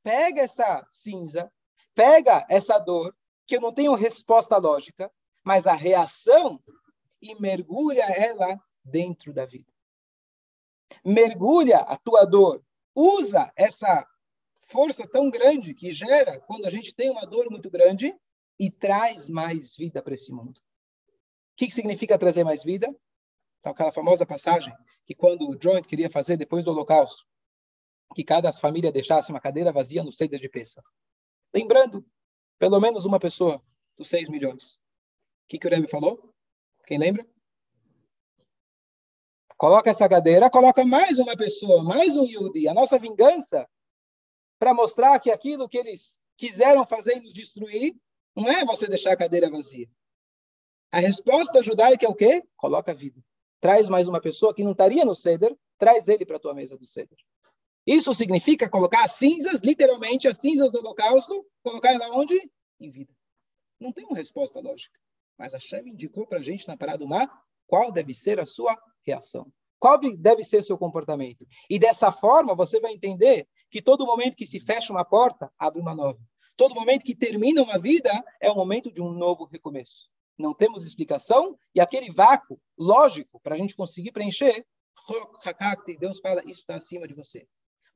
Pega 0.02 0.42
essa 0.42 0.86
cinza, 0.90 1.50
pega 1.94 2.46
essa 2.48 2.78
dor, 2.78 3.14
que 3.46 3.56
eu 3.56 3.60
não 3.60 3.72
tenho 3.72 3.94
resposta 3.94 4.56
lógica, 4.56 5.10
mas 5.42 5.66
a 5.66 5.74
reação 5.74 6.62
e 7.20 7.34
mergulha 7.40 8.04
ela 8.04 8.60
dentro 8.82 9.32
da 9.32 9.46
vida. 9.46 9.72
Mergulha 11.04 11.78
a 11.78 11.96
tua 11.96 12.24
dor, 12.24 12.62
usa 12.94 13.52
essa 13.56 14.06
força 14.62 15.06
tão 15.06 15.30
grande 15.30 15.74
que 15.74 15.90
gera 15.90 16.40
quando 16.40 16.66
a 16.66 16.70
gente 16.70 16.94
tem 16.94 17.10
uma 17.10 17.26
dor 17.26 17.50
muito 17.50 17.70
grande 17.70 18.14
e 18.58 18.70
traz 18.70 19.28
mais 19.28 19.74
vida 19.76 20.02
para 20.02 20.14
esse 20.14 20.32
mundo. 20.32 20.60
Que, 21.56 21.66
que 21.66 21.74
significa 21.74 22.18
trazer 22.18 22.44
mais 22.44 22.64
vida? 22.64 22.88
Então, 23.60 23.72
aquela 23.72 23.92
famosa 23.92 24.26
passagem 24.26 24.74
que 25.06 25.14
quando 25.14 25.48
o 25.48 25.60
Joint 25.60 25.86
queria 25.86 26.10
fazer 26.10 26.36
depois 26.36 26.64
do 26.64 26.70
Holocausto, 26.70 27.24
que 28.14 28.24
cada 28.24 28.52
família 28.52 28.92
deixasse 28.92 29.30
uma 29.30 29.40
cadeira 29.40 29.72
vazia 29.72 30.02
no 30.02 30.12
Seder 30.12 30.40
de 30.40 30.48
Peça. 30.48 30.82
Lembrando, 31.52 32.04
pelo 32.58 32.80
menos 32.80 33.04
uma 33.04 33.18
pessoa 33.18 33.62
dos 33.96 34.08
6 34.08 34.28
milhões. 34.28 34.74
O 34.74 35.48
que, 35.48 35.58
que 35.58 35.66
o 35.66 35.70
Rebbe 35.70 35.88
falou? 35.88 36.32
Quem 36.86 36.98
lembra? 36.98 37.26
Coloca 39.56 39.88
essa 39.88 40.08
cadeira, 40.08 40.50
coloca 40.50 40.84
mais 40.84 41.18
uma 41.18 41.36
pessoa, 41.36 41.82
mais 41.82 42.16
um 42.16 42.24
Yudi. 42.24 42.68
A 42.68 42.74
nossa 42.74 42.98
vingança 42.98 43.68
para 44.58 44.74
mostrar 44.74 45.18
que 45.20 45.30
aquilo 45.30 45.68
que 45.68 45.78
eles 45.78 46.18
quiseram 46.36 46.84
fazer 46.84 47.16
e 47.16 47.20
nos 47.20 47.32
destruir 47.32 47.94
não 48.34 48.48
é 48.48 48.64
você 48.64 48.88
deixar 48.88 49.12
a 49.12 49.16
cadeira 49.16 49.50
vazia. 49.50 49.88
A 50.94 51.00
resposta 51.00 51.60
judaica 51.60 52.06
é 52.06 52.08
o 52.08 52.14
quê? 52.14 52.44
Coloca 52.56 52.92
a 52.92 52.94
vida. 52.94 53.20
Traz 53.60 53.88
mais 53.88 54.06
uma 54.06 54.20
pessoa 54.20 54.54
que 54.54 54.62
não 54.62 54.70
estaria 54.70 55.04
no 55.04 55.16
ceder, 55.16 55.52
traz 55.76 56.06
ele 56.06 56.24
para 56.24 56.36
a 56.36 56.38
tua 56.38 56.54
mesa 56.54 56.78
do 56.78 56.86
ceder. 56.86 57.18
Isso 57.84 58.14
significa 58.14 58.70
colocar 58.70 59.02
as 59.02 59.10
cinzas, 59.16 59.60
literalmente 59.60 60.28
as 60.28 60.36
cinzas 60.36 60.70
do 60.70 60.78
holocausto, 60.78 61.44
colocar 61.64 61.92
ela 61.92 62.12
onde? 62.12 62.40
Em 62.78 62.92
vida. 62.92 63.12
Não 63.80 63.92
tem 63.92 64.04
uma 64.04 64.16
resposta 64.16 64.60
lógica. 64.60 64.96
Mas 65.36 65.52
a 65.52 65.58
Shem 65.58 65.88
indicou 65.88 66.28
para 66.28 66.38
a 66.38 66.42
gente 66.44 66.68
na 66.68 66.76
parada 66.76 66.98
do 66.98 67.08
mar 67.08 67.28
qual 67.66 67.90
deve 67.90 68.14
ser 68.14 68.38
a 68.38 68.46
sua 68.46 68.80
reação. 69.04 69.52
Qual 69.80 69.98
deve 69.98 70.44
ser 70.44 70.62
seu 70.62 70.78
comportamento. 70.78 71.44
E 71.68 71.76
dessa 71.76 72.12
forma, 72.12 72.54
você 72.54 72.78
vai 72.78 72.92
entender 72.92 73.48
que 73.68 73.82
todo 73.82 74.06
momento 74.06 74.36
que 74.36 74.46
se 74.46 74.60
fecha 74.60 74.92
uma 74.92 75.04
porta, 75.04 75.50
abre 75.58 75.80
uma 75.80 75.92
nova. 75.92 76.20
Todo 76.56 76.72
momento 76.72 77.04
que 77.04 77.16
termina 77.16 77.64
uma 77.64 77.80
vida 77.80 78.12
é 78.40 78.48
o 78.48 78.54
momento 78.54 78.92
de 78.92 79.02
um 79.02 79.10
novo 79.10 79.44
recomeço. 79.44 80.13
Não 80.38 80.52
temos 80.52 80.84
explicação 80.84 81.58
e 81.74 81.80
aquele 81.80 82.12
vácuo 82.12 82.60
lógico 82.78 83.40
para 83.40 83.54
a 83.54 83.58
gente 83.58 83.76
conseguir 83.76 84.12
preencher, 84.12 84.66
Deus 85.98 86.18
fala, 86.20 86.42
isso 86.44 86.60
está 86.60 86.76
acima 86.76 87.06
de 87.06 87.14
você. 87.14 87.46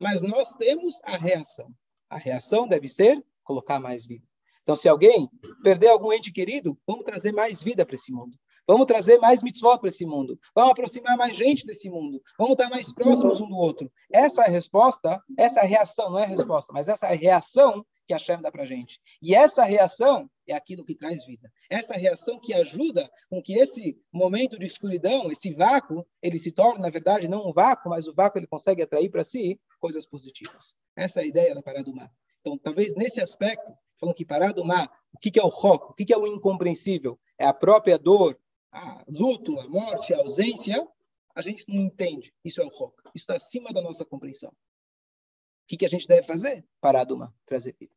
Mas 0.00 0.22
nós 0.22 0.52
temos 0.52 1.00
a 1.04 1.16
reação. 1.16 1.72
A 2.08 2.16
reação 2.16 2.68
deve 2.68 2.88
ser 2.88 3.24
colocar 3.42 3.80
mais 3.80 4.06
vida. 4.06 4.24
Então, 4.62 4.76
se 4.76 4.88
alguém 4.88 5.28
perder 5.62 5.88
algum 5.88 6.12
ente 6.12 6.30
querido, 6.30 6.78
vamos 6.86 7.04
trazer 7.04 7.32
mais 7.32 7.62
vida 7.62 7.86
para 7.86 7.94
esse 7.94 8.12
mundo. 8.12 8.36
Vamos 8.66 8.84
trazer 8.84 9.18
mais 9.18 9.42
mitzvot 9.42 9.78
para 9.78 9.88
esse 9.88 10.04
mundo. 10.04 10.38
Vamos 10.54 10.72
aproximar 10.72 11.16
mais 11.16 11.34
gente 11.34 11.64
desse 11.64 11.88
mundo. 11.88 12.20
Vamos 12.38 12.52
estar 12.52 12.68
mais 12.68 12.92
próximos 12.92 13.40
um 13.40 13.48
do 13.48 13.56
outro. 13.56 13.90
Essa 14.12 14.42
é 14.42 14.46
a 14.46 14.50
resposta, 14.50 15.22
essa 15.38 15.62
reação, 15.62 16.10
não 16.10 16.18
é 16.18 16.24
a 16.24 16.26
resposta, 16.26 16.70
mas 16.74 16.86
essa 16.86 17.08
reação 17.08 17.84
que 18.08 18.14
a 18.14 18.18
Shem 18.18 18.40
dá 18.40 18.50
para 18.50 18.64
gente. 18.64 18.98
E 19.22 19.34
essa 19.34 19.62
reação 19.64 20.30
é 20.46 20.54
aquilo 20.54 20.82
que 20.82 20.94
traz 20.94 21.26
vida. 21.26 21.52
Essa 21.68 21.92
reação 21.92 22.40
que 22.40 22.54
ajuda 22.54 23.08
com 23.28 23.42
que 23.42 23.58
esse 23.58 24.00
momento 24.10 24.58
de 24.58 24.64
escuridão, 24.64 25.30
esse 25.30 25.52
vácuo, 25.52 26.06
ele 26.22 26.38
se 26.38 26.50
torne, 26.50 26.80
na 26.80 26.88
verdade, 26.88 27.28
não 27.28 27.46
um 27.46 27.52
vácuo, 27.52 27.90
mas 27.90 28.08
o 28.08 28.14
vácuo 28.14 28.38
ele 28.38 28.46
consegue 28.46 28.82
atrair 28.82 29.10
para 29.10 29.22
si 29.22 29.60
coisas 29.78 30.06
positivas. 30.06 30.74
Essa 30.96 31.20
é 31.20 31.24
a 31.24 31.26
ideia 31.26 31.54
da 31.54 31.62
parada 31.62 31.84
do 31.84 31.94
mar. 31.94 32.10
Então, 32.40 32.56
talvez 32.56 32.94
nesse 32.94 33.20
aspecto, 33.20 33.70
falando 34.00 34.14
que 34.14 34.24
parada 34.24 34.54
do 34.54 34.64
mar, 34.64 34.90
o 35.12 35.18
que, 35.18 35.30
que 35.30 35.38
é 35.38 35.44
o 35.44 35.48
roco? 35.48 35.92
O 35.92 35.94
que, 35.94 36.06
que 36.06 36.14
é 36.14 36.16
o 36.16 36.26
incompreensível? 36.26 37.20
É 37.38 37.44
a 37.44 37.52
própria 37.52 37.98
dor, 37.98 38.38
a 38.72 39.04
luto, 39.06 39.60
a 39.60 39.68
morte, 39.68 40.14
a 40.14 40.18
ausência, 40.18 40.82
a 41.34 41.42
gente 41.42 41.64
não 41.68 41.76
entende. 41.76 42.32
Isso 42.42 42.62
é 42.62 42.64
o 42.64 42.68
rock. 42.68 42.96
Isso 43.14 43.24
está 43.24 43.36
acima 43.36 43.70
da 43.70 43.82
nossa 43.82 44.04
compreensão. 44.04 44.52
Que, 45.68 45.76
que 45.76 45.86
a 45.86 45.88
gente 45.88 46.08
deve 46.08 46.26
fazer? 46.26 46.64
Parar 46.80 47.04
de 47.04 47.12
uma, 47.12 47.32
trazer 47.46 47.76
vida. 47.78 47.92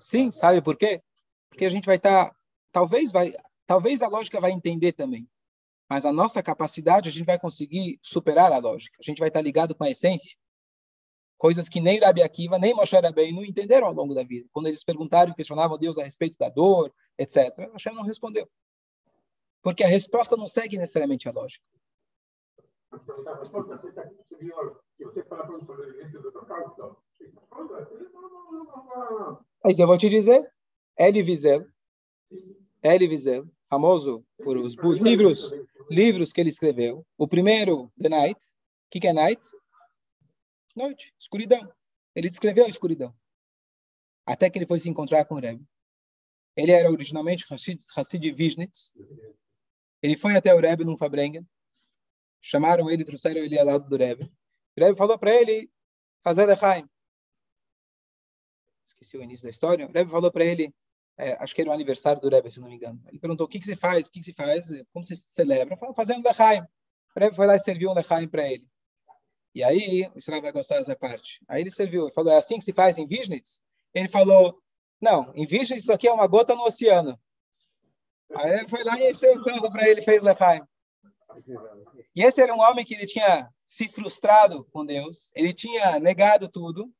Sim, 0.00 0.32
sabe 0.32 0.60
por 0.60 0.76
quê? 0.76 1.02
Porque 1.48 1.64
a 1.64 1.70
gente 1.70 1.86
vai 1.86 1.96
estar, 1.96 2.30
tá, 2.30 2.36
talvez 2.72 3.12
vai, 3.12 3.32
talvez 3.66 4.02
a 4.02 4.08
lógica 4.08 4.40
vai 4.40 4.50
entender 4.50 4.92
também, 4.92 5.28
mas 5.88 6.04
a 6.04 6.12
nossa 6.12 6.42
capacidade 6.42 7.08
a 7.08 7.12
gente 7.12 7.26
vai 7.26 7.38
conseguir 7.38 8.00
superar 8.02 8.52
a 8.52 8.58
lógica. 8.58 8.96
A 8.98 9.02
gente 9.02 9.18
vai 9.18 9.28
estar 9.28 9.40
tá 9.40 9.44
ligado 9.44 9.74
com 9.74 9.84
a 9.84 9.90
essência 9.90 10.36
coisas 11.40 11.70
que 11.70 11.80
nem 11.80 11.98
Rabi 11.98 12.22
Akiva, 12.22 12.58
nem 12.58 12.74
Moshe 12.74 12.94
Rabbeinu 12.94 13.42
entenderam 13.42 13.86
ao 13.86 13.94
longo 13.94 14.14
da 14.14 14.22
vida. 14.22 14.46
Quando 14.52 14.66
eles 14.66 14.84
perguntaram 14.84 15.32
questionavam 15.32 15.78
Deus 15.78 15.96
a 15.96 16.04
respeito 16.04 16.36
da 16.38 16.50
dor, 16.50 16.92
etc., 17.16 17.70
Hashem 17.72 17.94
não 17.94 18.02
respondeu. 18.02 18.46
Porque 19.62 19.82
a 19.82 19.88
resposta 19.88 20.36
não 20.36 20.46
segue 20.46 20.76
necessariamente 20.76 21.30
a 21.30 21.32
lógica. 21.32 21.64
Mas 29.62 29.78
eu 29.78 29.86
vou 29.86 29.98
te 29.98 30.08
dizer, 30.08 30.50
Elie 30.98 31.22
Wiesel, 31.22 31.66
Elie 32.82 33.08
Wiesel, 33.08 33.46
famoso 33.68 34.24
por 34.42 34.56
os 34.56 34.74
livros, 35.00 35.52
livros 35.90 36.32
que 36.32 36.40
ele 36.40 36.50
escreveu. 36.50 37.06
O 37.16 37.28
primeiro, 37.28 37.92
The 38.00 38.08
Night. 38.08 38.40
O 38.40 38.90
que, 38.90 39.00
que 39.00 39.06
é 39.06 39.12
Night? 39.12 39.40
Noite, 40.74 41.14
escuridão. 41.18 41.70
Ele 42.14 42.28
descreveu 42.28 42.64
a 42.64 42.68
escuridão. 42.68 43.14
Até 44.26 44.50
que 44.50 44.58
ele 44.58 44.66
foi 44.66 44.80
se 44.80 44.88
encontrar 44.88 45.24
com 45.24 45.36
o 45.36 45.40
Rebbe. 45.40 45.64
Ele 46.56 46.72
era 46.72 46.90
originalmente 46.90 47.46
Hassid, 47.52 47.80
Hassid 47.96 48.32
Vishnitz. 48.32 48.92
Ele 50.02 50.16
foi 50.16 50.34
até 50.36 50.54
o 50.54 50.60
Rebbe 50.60 50.84
num 50.84 50.96
Fabrengen. 50.96 51.46
Chamaram 52.40 52.90
ele, 52.90 53.04
trouxeram 53.04 53.42
ele 53.42 53.58
ao 53.58 53.66
lado 53.66 53.88
do 53.88 53.96
Rebbe. 53.96 54.24
O 54.76 54.80
Rebbe 54.80 54.96
falou 54.96 55.18
para 55.18 55.34
ele 55.34 55.70
fazer 56.22 56.46
Lechaim. 56.46 56.88
Esqueci 58.84 59.16
o 59.16 59.22
início 59.22 59.44
da 59.44 59.50
história. 59.50 59.86
O 59.86 59.92
Rebbe 59.92 60.10
falou 60.10 60.30
para 60.32 60.44
ele, 60.44 60.74
é, 61.16 61.32
acho 61.42 61.54
que 61.54 61.60
era 61.60 61.70
o 61.70 61.72
aniversário 61.72 62.20
do 62.20 62.28
Rebbe, 62.28 62.50
se 62.50 62.60
não 62.60 62.68
me 62.68 62.76
engano. 62.76 63.00
Ele 63.08 63.18
perguntou, 63.18 63.46
o 63.46 63.48
que, 63.48 63.60
que 63.60 63.76
faz? 63.76 64.08
O 64.08 64.10
que, 64.10 64.20
que 64.20 64.26
você 64.26 64.32
faz? 64.32 64.66
Como 64.92 65.04
você 65.04 65.14
celebra? 65.14 65.76
Falou, 65.76 65.94
fazendo 65.94 66.24
Lechaim. 66.24 66.60
O 66.60 67.20
Rebbe 67.20 67.36
foi 67.36 67.46
lá 67.46 67.56
e 67.56 67.58
serviu 67.58 67.90
um 67.90 67.94
Lechaim 67.94 68.28
para 68.28 68.50
ele. 68.50 68.66
E 69.54 69.64
aí, 69.64 70.10
o 70.14 70.18
Israel 70.18 70.42
vai 70.42 70.52
gostar 70.52 70.78
dessa 70.78 70.96
parte. 70.96 71.40
Aí 71.48 71.60
ele 71.60 71.70
serviu, 71.70 72.04
ele 72.04 72.14
falou, 72.14 72.32
é 72.32 72.36
assim 72.36 72.58
que 72.58 72.64
se 72.64 72.72
faz 72.72 72.98
em 72.98 73.06
Vishnitz? 73.06 73.62
Ele 73.92 74.08
falou, 74.08 74.62
não, 75.00 75.32
em 75.34 75.44
Vishnitz 75.44 75.82
isso 75.82 75.92
aqui 75.92 76.06
é 76.06 76.12
uma 76.12 76.26
gota 76.26 76.54
no 76.54 76.62
oceano. 76.62 77.18
Aí 78.34 78.60
ele 78.60 78.68
foi 78.68 78.84
lá 78.84 78.98
e 78.98 79.10
encheu 79.10 79.34
o 79.34 79.42
campo 79.42 79.70
para 79.70 79.88
ele, 79.88 80.02
fez 80.02 80.22
Lechaim. 80.22 80.62
E 82.14 82.22
esse 82.22 82.40
era 82.40 82.54
um 82.54 82.60
homem 82.60 82.84
que 82.84 82.94
ele 82.94 83.06
tinha 83.06 83.48
se 83.64 83.88
frustrado 83.88 84.64
com 84.72 84.84
Deus, 84.84 85.30
ele 85.34 85.52
tinha 85.52 85.98
negado 86.00 86.48
tudo, 86.48 86.92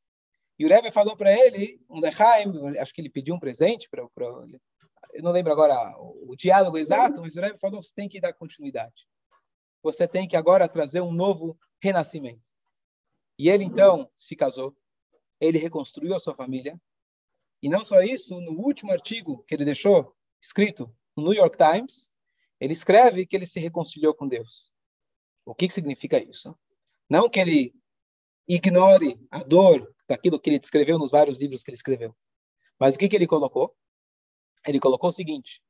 e 0.59 0.64
o 0.64 0.68
Rebbe 0.68 0.92
falou 0.92 1.16
para 1.16 1.33
ele, 1.33 1.81
um 1.88 2.01
Lechaim, 2.01 2.77
acho 2.79 2.92
que 2.92 3.01
ele 3.01 3.11
pediu 3.11 3.35
um 3.35 3.40
presente 3.40 3.88
para 3.88 4.07
eu 5.12 5.23
não 5.23 5.33
lembro 5.33 5.53
agora 5.53 5.94
o, 5.99 6.35
diálogo 6.37 6.79
exato, 6.79 7.20
mas 7.20 7.35
o 7.35 7.40
Rebbe 7.40 7.59
falou 7.59 7.83
você 7.83 7.92
tem 7.94 8.09
que 8.09 8.20
dar 8.20 8.33
continuidade. 8.33 9.07
Você 9.83 10.07
tem 10.07 10.29
que 10.29 10.37
agora 10.37 10.68
trazer 10.68 11.01
um 11.01 11.12
novo 11.12 11.59
renascimento. 11.83 12.51
E 13.38 13.49
ele 13.49 13.64
então 13.64 14.11
se 14.14 14.37
casou, 14.37 14.77
ele 15.40 15.59
reconstruiu 15.59 16.14
a 16.14 16.18
sua 16.18 16.35
família. 16.35 16.81
E 17.62 17.68
não 17.68 17.85
só 17.85 18.03
isso, 18.03 18.40
no 18.40 18.53
último 18.53 18.92
artigo 18.92 19.42
que 19.49 19.55
ele 19.55 19.64
deixou 19.64 20.14
escrito 20.40 20.94
no 21.16 21.25
New 21.25 21.35
York 21.35 21.57
Times, 21.57 22.11
ele 22.61 22.73
escreve 22.73 23.27
que 23.27 23.35
ele 23.35 23.46
se 23.46 23.59
reconciliou 23.59 24.14
com 24.14 24.29
Deus. 24.29 24.73
O 25.44 25.55
que, 25.55 25.68
que 25.68 25.74
significa 25.74 26.22
isso? 26.22 26.57
Não 27.09 27.29
que 27.29 27.40
ele 27.40 27.74
ignore 28.46 29.20
a 29.31 29.42
dor 29.42 29.94
daquilo 30.09 30.40
que 30.40 30.50
ele 30.50 30.59
descreveu 30.59 30.98
nos 30.98 31.11
vários 31.11 31.38
livros 31.38 31.62
que 31.62 31.70
ele 31.70 31.76
escreveu. 31.76 32.16
Mas 32.79 32.94
o 32.94 32.98
que, 32.98 33.09
que 33.09 33.16
ele 33.16 33.26
colocou? 33.26 33.74
Ele 34.66 34.81
colocou 34.81 35.11
o 35.11 35.12
seguinte: 35.12 35.62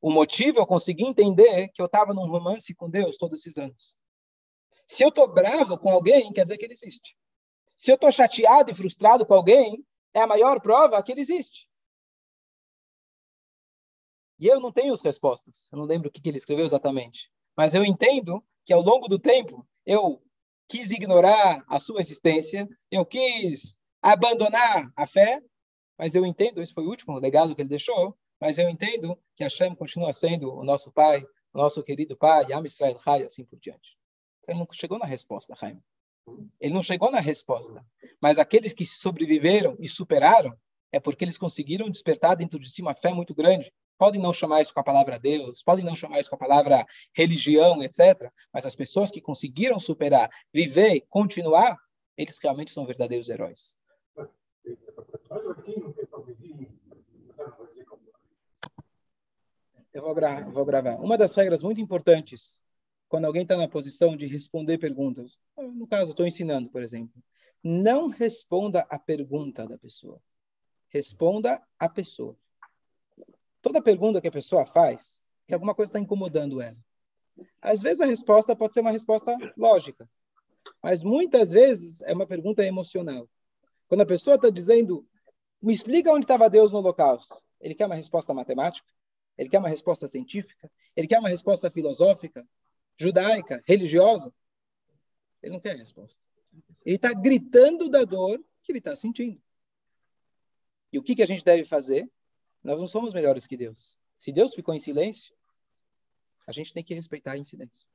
o 0.00 0.10
motivo 0.10 0.58
eu 0.58 0.66
consegui 0.66 1.04
entender 1.04 1.68
que 1.68 1.80
eu 1.80 1.86
estava 1.86 2.12
num 2.12 2.26
romance 2.26 2.74
com 2.74 2.90
Deus 2.90 3.16
todos 3.16 3.40
esses 3.40 3.58
anos. 3.58 3.96
Se 4.86 5.02
eu 5.02 5.08
estou 5.08 5.26
bravo 5.26 5.78
com 5.78 5.88
alguém, 5.90 6.32
quer 6.32 6.42
dizer 6.42 6.58
que 6.58 6.64
ele 6.64 6.74
existe. 6.74 7.16
Se 7.76 7.90
eu 7.90 7.94
estou 7.94 8.12
chateado 8.12 8.70
e 8.70 8.74
frustrado 8.74 9.24
com 9.26 9.34
alguém, 9.34 9.84
é 10.12 10.20
a 10.20 10.26
maior 10.26 10.60
prova 10.60 11.02
que 11.02 11.12
ele 11.12 11.22
existe. 11.22 11.68
E 14.38 14.46
eu 14.46 14.60
não 14.60 14.72
tenho 14.72 14.92
as 14.92 15.00
respostas. 15.00 15.68
Eu 15.72 15.78
não 15.78 15.86
lembro 15.86 16.08
o 16.08 16.12
que, 16.12 16.20
que 16.20 16.28
ele 16.28 16.38
escreveu 16.38 16.64
exatamente. 16.64 17.30
Mas 17.56 17.74
eu 17.74 17.84
entendo 17.84 18.44
que 18.64 18.72
ao 18.72 18.80
longo 18.80 19.08
do 19.08 19.18
tempo 19.18 19.66
eu 19.84 20.22
quis 20.68 20.90
ignorar 20.90 21.64
a 21.68 21.78
sua 21.78 22.00
existência, 22.00 22.68
eu 22.90 23.04
quis 23.04 23.78
abandonar 24.02 24.92
a 24.96 25.06
fé, 25.06 25.42
mas 25.98 26.14
eu 26.14 26.26
entendo, 26.26 26.62
esse 26.62 26.72
foi 26.72 26.84
o 26.84 26.90
último 26.90 27.18
legado 27.18 27.54
que 27.54 27.62
ele 27.62 27.68
deixou, 27.68 28.16
mas 28.40 28.58
eu 28.58 28.68
entendo 28.68 29.18
que 29.36 29.44
Hashem 29.44 29.74
continua 29.74 30.12
sendo 30.12 30.52
o 30.52 30.64
nosso 30.64 30.90
pai, 30.90 31.24
o 31.52 31.58
nosso 31.58 31.82
querido 31.82 32.16
pai, 32.16 32.52
Am 32.52 32.66
Israel 32.66 32.98
Chai, 32.98 33.22
assim 33.22 33.44
por 33.44 33.58
diante. 33.58 33.96
Ele 34.46 34.58
não 34.58 34.68
chegou 34.72 34.98
na 34.98 35.06
resposta, 35.06 35.54
Jaime. 35.56 35.80
Ele 36.60 36.74
não 36.74 36.82
chegou 36.82 37.10
na 37.10 37.20
resposta. 37.20 37.84
Mas 38.20 38.38
aqueles 38.38 38.74
que 38.74 38.84
sobreviveram 38.84 39.76
e 39.78 39.88
superaram, 39.88 40.56
é 40.92 41.00
porque 41.00 41.24
eles 41.24 41.38
conseguiram 41.38 41.90
despertar 41.90 42.36
dentro 42.36 42.58
de 42.58 42.70
si 42.70 42.82
uma 42.82 42.94
fé 42.94 43.12
muito 43.12 43.34
grande. 43.34 43.72
Podem 43.96 44.20
não 44.20 44.32
chamar 44.32 44.60
isso 44.62 44.74
com 44.74 44.80
a 44.80 44.84
palavra 44.84 45.18
Deus, 45.18 45.62
podem 45.62 45.84
não 45.84 45.96
chamar 45.96 46.20
isso 46.20 46.30
com 46.30 46.36
a 46.36 46.38
palavra 46.38 46.86
religião, 47.12 47.82
etc. 47.82 48.30
Mas 48.52 48.66
as 48.66 48.74
pessoas 48.74 49.10
que 49.10 49.20
conseguiram 49.20 49.78
superar, 49.78 50.30
viver, 50.52 51.04
continuar, 51.08 51.78
eles 52.16 52.38
realmente 52.38 52.72
são 52.72 52.86
verdadeiros 52.86 53.28
heróis. 53.28 53.78
Eu 59.92 60.02
vou, 60.02 60.14
gra 60.14 60.40
vou 60.50 60.64
gravar. 60.64 60.96
Uma 60.96 61.16
das 61.16 61.34
regras 61.36 61.62
muito 61.62 61.80
importantes 61.80 62.60
quando 63.08 63.26
alguém 63.26 63.42
está 63.42 63.56
na 63.56 63.68
posição 63.68 64.16
de 64.16 64.26
responder 64.26 64.78
perguntas, 64.78 65.38
no 65.56 65.86
caso, 65.86 66.10
estou 66.10 66.26
ensinando, 66.26 66.68
por 66.68 66.82
exemplo, 66.82 67.22
não 67.62 68.08
responda 68.08 68.84
a 68.90 68.98
pergunta 68.98 69.66
da 69.68 69.78
pessoa. 69.78 70.20
Responda 70.88 71.62
a 71.78 71.88
pessoa. 71.88 72.36
Toda 73.64 73.80
pergunta 73.80 74.20
que 74.20 74.28
a 74.28 74.32
pessoa 74.32 74.66
faz, 74.66 75.26
que 75.48 75.54
alguma 75.54 75.74
coisa 75.74 75.88
está 75.88 75.98
incomodando 75.98 76.60
ela. 76.60 76.76
Às 77.62 77.80
vezes 77.80 78.02
a 78.02 78.04
resposta 78.04 78.54
pode 78.54 78.74
ser 78.74 78.80
uma 78.80 78.90
resposta 78.90 79.34
lógica, 79.56 80.06
mas 80.82 81.02
muitas 81.02 81.50
vezes 81.50 82.02
é 82.02 82.12
uma 82.12 82.26
pergunta 82.26 82.62
emocional. 82.62 83.26
Quando 83.88 84.02
a 84.02 84.06
pessoa 84.06 84.36
está 84.36 84.50
dizendo, 84.50 85.08
me 85.62 85.72
explica 85.72 86.12
onde 86.12 86.24
estava 86.24 86.50
Deus 86.50 86.72
no 86.72 86.78
Holocausto, 86.78 87.42
ele 87.58 87.74
quer 87.74 87.86
uma 87.86 87.94
resposta 87.94 88.34
matemática, 88.34 88.86
ele 89.38 89.48
quer 89.48 89.60
uma 89.60 89.68
resposta 89.70 90.06
científica, 90.08 90.70
ele 90.94 91.08
quer 91.08 91.18
uma 91.18 91.30
resposta 91.30 91.70
filosófica, 91.70 92.46
judaica, 92.98 93.62
religiosa, 93.66 94.30
ele 95.42 95.54
não 95.54 95.60
quer 95.60 95.74
resposta. 95.74 96.22
Ele 96.84 96.96
está 96.96 97.14
gritando 97.14 97.88
da 97.88 98.04
dor 98.04 98.44
que 98.62 98.72
ele 98.72 98.78
está 98.78 98.94
sentindo. 98.94 99.40
E 100.92 100.98
o 100.98 101.02
que, 101.02 101.16
que 101.16 101.22
a 101.22 101.26
gente 101.26 101.42
deve 101.42 101.64
fazer? 101.64 102.06
Nós 102.64 102.80
não 102.80 102.88
somos 102.88 103.12
melhores 103.12 103.46
que 103.46 103.56
Deus. 103.56 103.98
Se 104.16 104.32
Deus 104.32 104.54
ficou 104.54 104.74
em 104.74 104.78
silêncio, 104.78 105.34
a 106.46 106.52
gente 106.52 106.72
tem 106.72 106.82
que 106.82 106.94
respeitar 106.94 107.36
em 107.36 107.44
silêncio. 107.44 107.86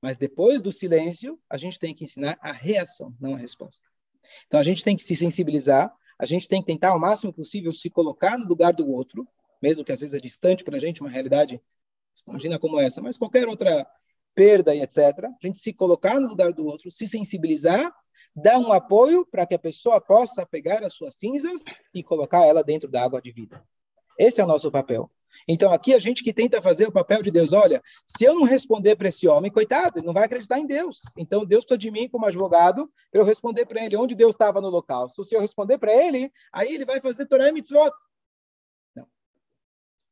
Mas 0.00 0.16
depois 0.16 0.62
do 0.62 0.72
silêncio, 0.72 1.38
a 1.48 1.58
gente 1.58 1.78
tem 1.78 1.94
que 1.94 2.04
ensinar 2.04 2.38
a 2.40 2.52
reação, 2.52 3.14
não 3.20 3.34
a 3.34 3.38
resposta. 3.38 3.90
Então 4.46 4.60
a 4.60 4.62
gente 4.62 4.84
tem 4.84 4.96
que 4.96 5.02
se 5.02 5.16
sensibilizar, 5.16 5.92
a 6.18 6.24
gente 6.24 6.48
tem 6.48 6.60
que 6.60 6.66
tentar 6.66 6.90
ao 6.90 7.00
máximo 7.00 7.32
possível 7.32 7.72
se 7.72 7.90
colocar 7.90 8.38
no 8.38 8.46
lugar 8.46 8.72
do 8.72 8.88
outro, 8.88 9.26
mesmo 9.60 9.84
que 9.84 9.92
às 9.92 10.00
vezes 10.00 10.14
é 10.14 10.20
distante 10.20 10.64
para 10.64 10.76
a 10.76 10.80
gente 10.80 11.00
uma 11.00 11.10
realidade 11.10 11.60
imagina 12.26 12.58
como 12.58 12.78
essa, 12.78 13.00
mas 13.00 13.16
qualquer 13.16 13.48
outra 13.48 13.86
perda 14.34 14.74
e 14.74 14.80
etc. 14.80 14.98
A 15.24 15.46
gente 15.46 15.58
se 15.58 15.72
colocar 15.72 16.18
no 16.20 16.28
lugar 16.28 16.52
do 16.52 16.66
outro, 16.66 16.90
se 16.90 17.06
sensibilizar, 17.06 17.92
dar 18.34 18.58
um 18.58 18.72
apoio 18.72 19.26
para 19.26 19.46
que 19.46 19.54
a 19.54 19.58
pessoa 19.58 20.00
possa 20.00 20.46
pegar 20.46 20.84
as 20.84 20.94
suas 20.94 21.14
cinzas 21.14 21.62
e 21.94 22.02
colocar 22.02 22.44
ela 22.44 22.62
dentro 22.62 22.88
da 22.88 23.02
água 23.02 23.20
de 23.20 23.32
vida. 23.32 23.62
Esse 24.18 24.40
é 24.40 24.44
o 24.44 24.46
nosso 24.46 24.70
papel. 24.70 25.10
Então, 25.46 25.72
aqui 25.72 25.94
a 25.94 25.98
gente 25.98 26.22
que 26.22 26.32
tenta 26.32 26.60
fazer 26.60 26.86
o 26.86 26.92
papel 26.92 27.22
de 27.22 27.30
Deus, 27.30 27.52
olha, 27.52 27.82
se 28.06 28.24
eu 28.24 28.34
não 28.34 28.42
responder 28.42 28.96
para 28.96 29.08
esse 29.08 29.26
homem, 29.28 29.50
coitado, 29.50 29.98
ele 29.98 30.06
não 30.06 30.12
vai 30.12 30.24
acreditar 30.24 30.58
em 30.58 30.66
Deus. 30.66 31.02
Então, 31.16 31.44
Deus 31.44 31.64
precisa 31.64 31.78
de 31.78 31.90
mim 31.90 32.08
como 32.08 32.26
advogado 32.26 32.90
para 33.10 33.20
eu 33.20 33.24
responder 33.24 33.64
para 33.66 33.84
ele 33.84 33.96
onde 33.96 34.14
Deus 34.14 34.32
estava 34.32 34.60
no 34.60 34.68
local. 34.68 35.08
Se 35.10 35.34
eu 35.34 35.40
responder 35.40 35.78
para 35.78 35.94
ele, 35.94 36.32
aí 36.52 36.74
ele 36.74 36.84
vai 36.84 37.00
fazer 37.00 37.26
Torah 37.26 37.48
e 37.48 37.52
Mitzvot. 37.52 37.92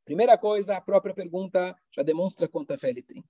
Primeira 0.05 0.39
coisa, 0.39 0.77
a 0.77 0.81
própria 0.81 1.13
pergunta 1.13 1.77
já 1.95 2.03
demonstra 2.03 2.49
quanta 2.49 2.79
fé 2.79 2.89
ele 2.89 3.03
tem. 3.03 3.23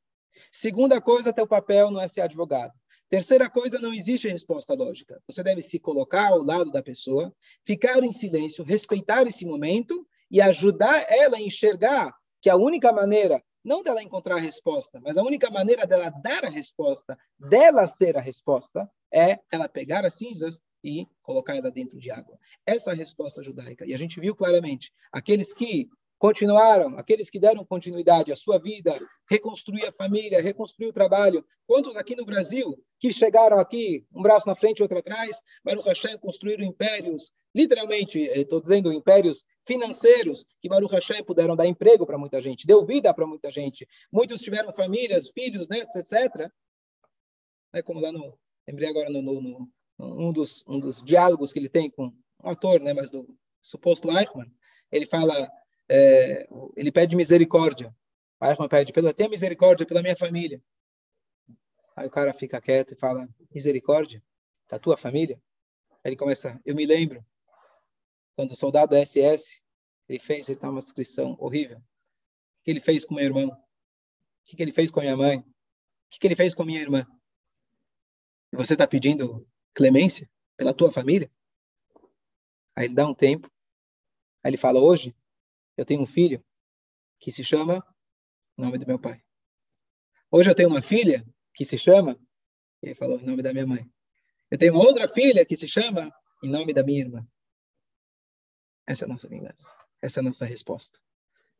Segunda 0.52 1.00
coisa, 1.00 1.32
teu 1.32 1.46
papel 1.46 1.90
não 1.90 2.00
é 2.00 2.06
ser 2.06 2.20
advogado. 2.20 2.72
Terceira 3.08 3.48
coisa, 3.48 3.78
não 3.78 3.92
existe 3.92 4.28
resposta 4.28 4.74
lógica. 4.74 5.20
Você 5.26 5.42
deve 5.42 5.62
se 5.62 5.78
colocar 5.78 6.28
ao 6.28 6.42
lado 6.42 6.70
da 6.70 6.82
pessoa, 6.82 7.34
ficar 7.64 8.02
em 8.02 8.12
silêncio, 8.12 8.64
respeitar 8.64 9.26
esse 9.26 9.46
momento 9.46 10.06
e 10.30 10.40
ajudar 10.42 11.06
ela 11.08 11.38
a 11.38 11.40
enxergar 11.40 12.14
que 12.40 12.50
a 12.50 12.56
única 12.56 12.92
maneira, 12.92 13.42
não 13.64 13.82
dela 13.82 14.02
encontrar 14.02 14.36
a 14.36 14.40
resposta, 14.40 15.00
mas 15.02 15.16
a 15.16 15.22
única 15.22 15.50
maneira 15.50 15.86
dela 15.86 16.10
dar 16.22 16.44
a 16.44 16.50
resposta, 16.50 17.18
dela 17.38 17.86
ser 17.86 18.16
a 18.16 18.20
resposta, 18.20 18.88
é 19.12 19.38
ela 19.50 19.68
pegar 19.68 20.04
as 20.04 20.14
cinzas 20.14 20.62
e 20.84 21.06
colocar 21.22 21.56
ela 21.56 21.70
dentro 21.70 21.98
de 21.98 22.10
água. 22.10 22.38
Essa 22.66 22.90
é 22.90 22.92
a 22.92 22.96
resposta 22.96 23.42
judaica. 23.42 23.86
E 23.86 23.94
a 23.94 23.98
gente 23.98 24.20
viu 24.20 24.34
claramente, 24.34 24.92
aqueles 25.10 25.54
que 25.54 25.88
continuaram, 26.18 26.98
aqueles 26.98 27.30
que 27.30 27.38
deram 27.38 27.64
continuidade 27.64 28.32
à 28.32 28.36
sua 28.36 28.58
vida, 28.58 28.98
reconstruir 29.30 29.86
a 29.86 29.92
família, 29.92 30.42
reconstruir 30.42 30.88
o 30.88 30.92
trabalho. 30.92 31.44
Quantos 31.66 31.96
aqui 31.96 32.16
no 32.16 32.24
Brasil 32.24 32.76
que 32.98 33.12
chegaram 33.12 33.60
aqui, 33.60 34.04
um 34.12 34.20
braço 34.20 34.46
na 34.48 34.54
frente 34.54 34.80
e 34.80 34.82
outro 34.82 34.98
atrás, 34.98 35.40
Baruch 35.64 35.86
Hashem 35.86 36.18
construíram 36.18 36.64
impérios, 36.64 37.32
literalmente, 37.54 38.18
estou 38.18 38.60
dizendo 38.60 38.92
impérios 38.92 39.44
financeiros, 39.64 40.44
que 40.60 40.68
Baruch 40.68 40.92
Hashem 40.92 41.22
puderam 41.22 41.54
dar 41.54 41.66
emprego 41.66 42.04
para 42.04 42.18
muita 42.18 42.40
gente, 42.40 42.66
deu 42.66 42.84
vida 42.84 43.14
para 43.14 43.26
muita 43.26 43.50
gente. 43.50 43.86
Muitos 44.10 44.40
tiveram 44.40 44.72
famílias, 44.72 45.28
filhos, 45.28 45.68
netos, 45.68 45.94
etc. 45.94 46.50
É 47.72 47.80
como 47.80 48.00
lá 48.00 48.10
no, 48.10 48.36
lembrei 48.66 48.88
agora 48.88 49.08
no, 49.08 49.22
no, 49.22 49.40
no 49.40 49.68
um 50.00 50.32
dos 50.32 50.64
um 50.66 50.78
dos 50.78 51.02
diálogos 51.02 51.52
que 51.52 51.58
ele 51.58 51.68
tem 51.68 51.90
com 51.90 52.06
um 52.42 52.50
ator, 52.50 52.80
né, 52.80 52.92
mas 52.92 53.10
do 53.10 53.28
suposto 53.60 54.08
Eichmann, 54.16 54.50
ele 54.90 55.06
fala 55.06 55.50
é, 55.88 56.46
ele 56.76 56.92
pede 56.92 57.16
misericórdia. 57.16 57.94
O 58.40 58.46
Eichmann 58.46 58.68
pede, 58.68 58.92
tenha 59.14 59.28
misericórdia 59.28 59.86
pela 59.86 60.02
minha 60.02 60.16
família. 60.16 60.62
Aí 61.96 62.06
o 62.06 62.10
cara 62.10 62.32
fica 62.32 62.60
quieto 62.60 62.92
e 62.92 62.96
fala, 62.96 63.28
misericórdia? 63.52 64.22
Da 64.68 64.78
tua 64.78 64.96
família? 64.96 65.40
Aí 66.04 66.10
ele 66.10 66.16
começa, 66.16 66.60
eu 66.64 66.76
me 66.76 66.86
lembro, 66.86 67.24
quando 68.36 68.52
o 68.52 68.56
soldado 68.56 68.92
da 68.92 69.04
SS, 69.04 69.60
ele 70.08 70.20
fez, 70.20 70.48
ele 70.48 70.60
tá 70.60 70.70
uma 70.70 70.80
descrição 70.80 71.36
horrível. 71.40 71.78
O 71.78 71.82
que 72.64 72.70
ele 72.70 72.80
fez 72.80 73.04
com 73.04 73.14
meu 73.14 73.24
irmão? 73.24 73.48
O 73.48 74.56
que 74.56 74.62
ele 74.62 74.72
fez 74.72 74.90
com 74.90 75.00
minha 75.00 75.16
mãe? 75.16 75.38
O 75.38 75.44
que 76.10 76.26
ele 76.26 76.36
fez 76.36 76.54
com 76.54 76.64
minha 76.64 76.80
irmã? 76.80 77.06
E 78.52 78.56
você 78.56 78.74
está 78.74 78.86
pedindo 78.86 79.46
clemência 79.74 80.30
pela 80.56 80.72
tua 80.72 80.92
família? 80.92 81.30
Aí 82.76 82.84
ele 82.84 82.94
dá 82.94 83.06
um 83.06 83.14
tempo. 83.14 83.50
Aí 84.42 84.50
ele 84.50 84.56
fala, 84.56 84.78
hoje 84.78 85.14
eu 85.78 85.86
tenho 85.86 86.02
um 86.02 86.06
filho 86.06 86.44
que 87.20 87.30
se 87.30 87.44
chama 87.44 87.86
nome 88.56 88.78
do 88.78 88.86
meu 88.86 88.98
pai. 88.98 89.22
Hoje 90.28 90.50
eu 90.50 90.54
tenho 90.54 90.68
uma 90.68 90.82
filha 90.82 91.24
que 91.54 91.64
se 91.64 91.78
chama, 91.78 92.18
ele 92.82 92.96
falou, 92.96 93.20
em 93.20 93.24
nome 93.24 93.42
da 93.42 93.52
minha 93.52 93.66
mãe. 93.66 93.88
Eu 94.50 94.58
tenho 94.58 94.74
uma 94.74 94.84
outra 94.84 95.06
filha 95.06 95.46
que 95.46 95.56
se 95.56 95.68
chama 95.68 96.12
em 96.42 96.50
nome 96.50 96.74
da 96.74 96.82
minha 96.82 96.98
irmã. 96.98 97.26
Essa 98.88 99.04
é 99.04 99.06
a 99.06 99.08
nossa 99.08 99.28
vingança. 99.28 99.72
Essa 100.02 100.18
é 100.18 100.20
a 100.20 100.24
nossa 100.24 100.44
resposta. 100.44 100.98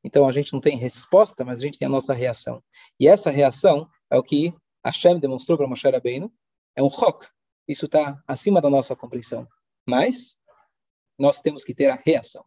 Então 0.03 0.29
a 0.29 0.33
gente 0.33 0.53
não 0.53 0.61
tem 0.61 0.77
resposta, 0.77 1.45
mas 1.45 1.59
a 1.59 1.65
gente 1.65 1.79
tem 1.79 1.87
a 1.87 1.91
nossa 1.91 2.13
reação. 2.13 2.63
E 2.99 3.07
essa 3.07 3.31
reação 3.31 3.89
é 4.11 4.19
o 4.19 4.23
que 4.23 4.53
Hashem 4.85 5.21
demonstrou 5.21 5.57
para 5.57 5.69
Moshe 5.69 5.89
Rabbeinu. 5.89 6.33
É 6.75 6.83
um 6.83 6.89
rock. 6.89 7.29
Isso 7.69 7.87
está 7.87 8.21
acima 8.27 8.61
da 8.61 8.69
nossa 8.69 8.97
compreensão. 8.97 9.47
Mas 9.87 10.41
nós 11.17 11.41
temos 11.41 11.65
que 11.65 11.75
ter 11.75 11.89
a 11.89 12.03
reação. 12.05 12.45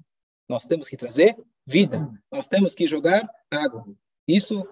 Nós 0.49 0.65
temos 0.65 0.89
que 0.89 0.97
trazer 0.97 1.37
vida. 1.65 2.11
Nós 2.31 2.47
temos 2.47 2.73
que 2.73 2.87
jogar 2.87 3.29
água. 3.49 3.85
Isso, 4.27 4.67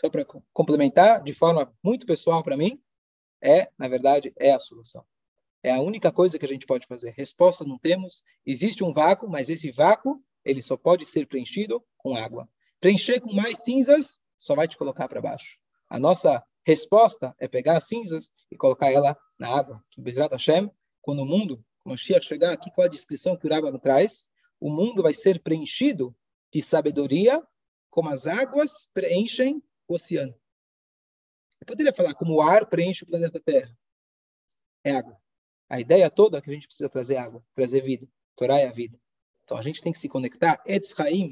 só 0.00 0.08
para 0.08 0.24
complementar, 0.52 1.22
de 1.22 1.32
forma 1.32 1.72
muito 1.82 2.06
pessoal 2.06 2.42
para 2.42 2.56
mim, 2.56 2.80
é, 3.40 3.68
na 3.78 3.88
verdade, 3.88 4.32
é 4.36 4.52
a 4.52 4.58
solução. 4.58 5.04
É 5.62 5.72
a 5.72 5.80
única 5.80 6.12
coisa 6.12 6.38
que 6.38 6.44
a 6.44 6.48
gente 6.48 6.66
pode 6.66 6.86
fazer. 6.86 7.14
Resposta 7.16 7.64
não 7.64 7.78
temos. 7.78 8.24
Existe 8.44 8.84
um 8.84 8.92
vácuo, 8.92 9.28
mas 9.28 9.48
esse 9.48 9.70
vácuo 9.70 10.22
ele 10.44 10.62
só 10.62 10.76
pode 10.76 11.06
ser 11.06 11.26
preenchido 11.26 11.82
com 11.96 12.16
água. 12.16 12.48
Preencher 12.80 13.20
com 13.20 13.32
mais 13.32 13.64
cinzas 13.64 14.20
só 14.38 14.54
vai 14.54 14.68
te 14.68 14.76
colocar 14.76 15.08
para 15.08 15.22
baixo. 15.22 15.58
A 15.88 15.98
nossa 15.98 16.44
resposta 16.66 17.34
é 17.38 17.48
pegar 17.48 17.78
as 17.78 17.84
cinzas 17.84 18.30
e 18.50 18.56
colocar 18.56 18.92
ela 18.92 19.16
na 19.38 19.48
água. 19.48 19.82
Que 19.90 20.00
Bezrat 20.00 20.32
Hashem, 20.32 20.70
quando 21.00 21.20
o 21.20 21.26
mundo 21.26 21.64
Mashiach 21.84 22.26
chegar 22.26 22.52
aqui, 22.52 22.70
qual 22.70 22.86
a 22.86 22.90
descrição 22.90 23.36
que 23.36 23.46
o 23.46 23.50
Rambam 23.50 23.78
traz? 23.78 24.30
O 24.60 24.70
mundo 24.70 25.02
vai 25.02 25.12
ser 25.14 25.42
preenchido 25.42 26.14
de 26.54 26.62
sabedoria, 26.62 27.42
como 27.90 28.08
as 28.08 28.28
águas 28.28 28.88
preenchem 28.94 29.60
o 29.88 29.94
oceano. 29.94 30.32
Eu 31.60 31.66
poderia 31.66 31.92
falar 31.92 32.14
como 32.14 32.34
o 32.34 32.40
ar 32.40 32.66
preenche 32.66 33.02
o 33.02 33.06
planeta 33.08 33.40
Terra. 33.40 33.76
É 34.84 34.92
água. 34.92 35.20
A 35.68 35.80
ideia 35.80 36.08
toda 36.08 36.38
é 36.38 36.40
que 36.40 36.48
a 36.50 36.54
gente 36.54 36.68
precisa 36.68 36.88
trazer 36.88 37.16
água, 37.16 37.44
trazer 37.54 37.80
vida. 37.80 38.06
Torá 38.36 38.58
é 38.58 38.68
a 38.68 38.72
vida. 38.72 38.96
Então 39.42 39.56
a 39.56 39.62
gente 39.62 39.82
tem 39.82 39.92
que 39.92 39.98
se 39.98 40.08
conectar. 40.08 40.62
Etz 40.64 40.94
Chaim 40.96 41.28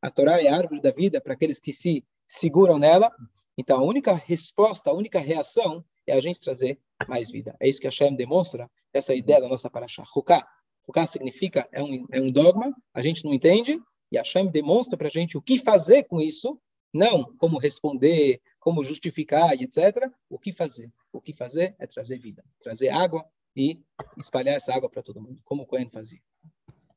A 0.00 0.10
Torá 0.10 0.40
é 0.40 0.48
a 0.48 0.56
árvore 0.56 0.80
da 0.80 0.92
vida 0.92 1.20
para 1.20 1.32
aqueles 1.32 1.58
que 1.58 1.72
se 1.72 2.06
seguram 2.28 2.78
nela. 2.78 3.10
Então 3.58 3.80
a 3.80 3.82
única 3.82 4.14
resposta, 4.14 4.90
a 4.90 4.94
única 4.94 5.18
reação 5.18 5.84
é 6.06 6.12
a 6.12 6.20
gente 6.20 6.40
trazer 6.40 6.78
mais 7.08 7.28
vida. 7.30 7.56
É 7.58 7.68
isso 7.68 7.80
que 7.80 7.86
a 7.88 7.90
Hashem 7.90 8.14
demonstra, 8.14 8.70
essa 8.92 9.14
ideia 9.14 9.40
da 9.40 9.48
nossa 9.48 9.68
paraxá. 9.68 10.04
Ruká. 10.06 10.46
Ruká 10.86 11.06
significa, 11.06 11.68
é 11.72 11.82
um, 11.82 12.06
é 12.12 12.20
um 12.20 12.30
dogma, 12.30 12.72
a 12.94 13.02
gente 13.02 13.24
não 13.24 13.34
entende, 13.34 13.80
e 14.10 14.18
a 14.18 14.20
Hashem 14.20 14.48
demonstra 14.48 14.96
para 14.96 15.08
a 15.08 15.10
gente 15.10 15.36
o 15.36 15.42
que 15.42 15.58
fazer 15.58 16.04
com 16.04 16.20
isso, 16.20 16.58
não 16.92 17.24
como 17.36 17.58
responder, 17.58 18.40
como 18.60 18.84
justificar 18.84 19.56
etc. 19.62 20.10
O 20.28 20.38
que 20.38 20.52
fazer? 20.52 20.90
O 21.12 21.20
que 21.20 21.32
fazer 21.32 21.74
é 21.78 21.86
trazer 21.86 22.18
vida, 22.18 22.44
trazer 22.62 22.88
água 22.88 23.24
e 23.54 23.80
espalhar 24.16 24.56
essa 24.56 24.74
água 24.74 24.88
para 24.88 25.02
todo 25.02 25.20
mundo, 25.20 25.40
como 25.44 25.62
o 25.62 25.66
Cohen 25.66 25.88
fazia. 25.88 26.20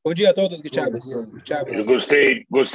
Bom 0.04 0.14
dia 0.14 0.30
a 0.30 0.34
todos, 0.34 0.62
Gustavo. 0.62 0.98
Eu 1.78 1.86
gostei, 1.86 2.46
gostei. 2.50 2.68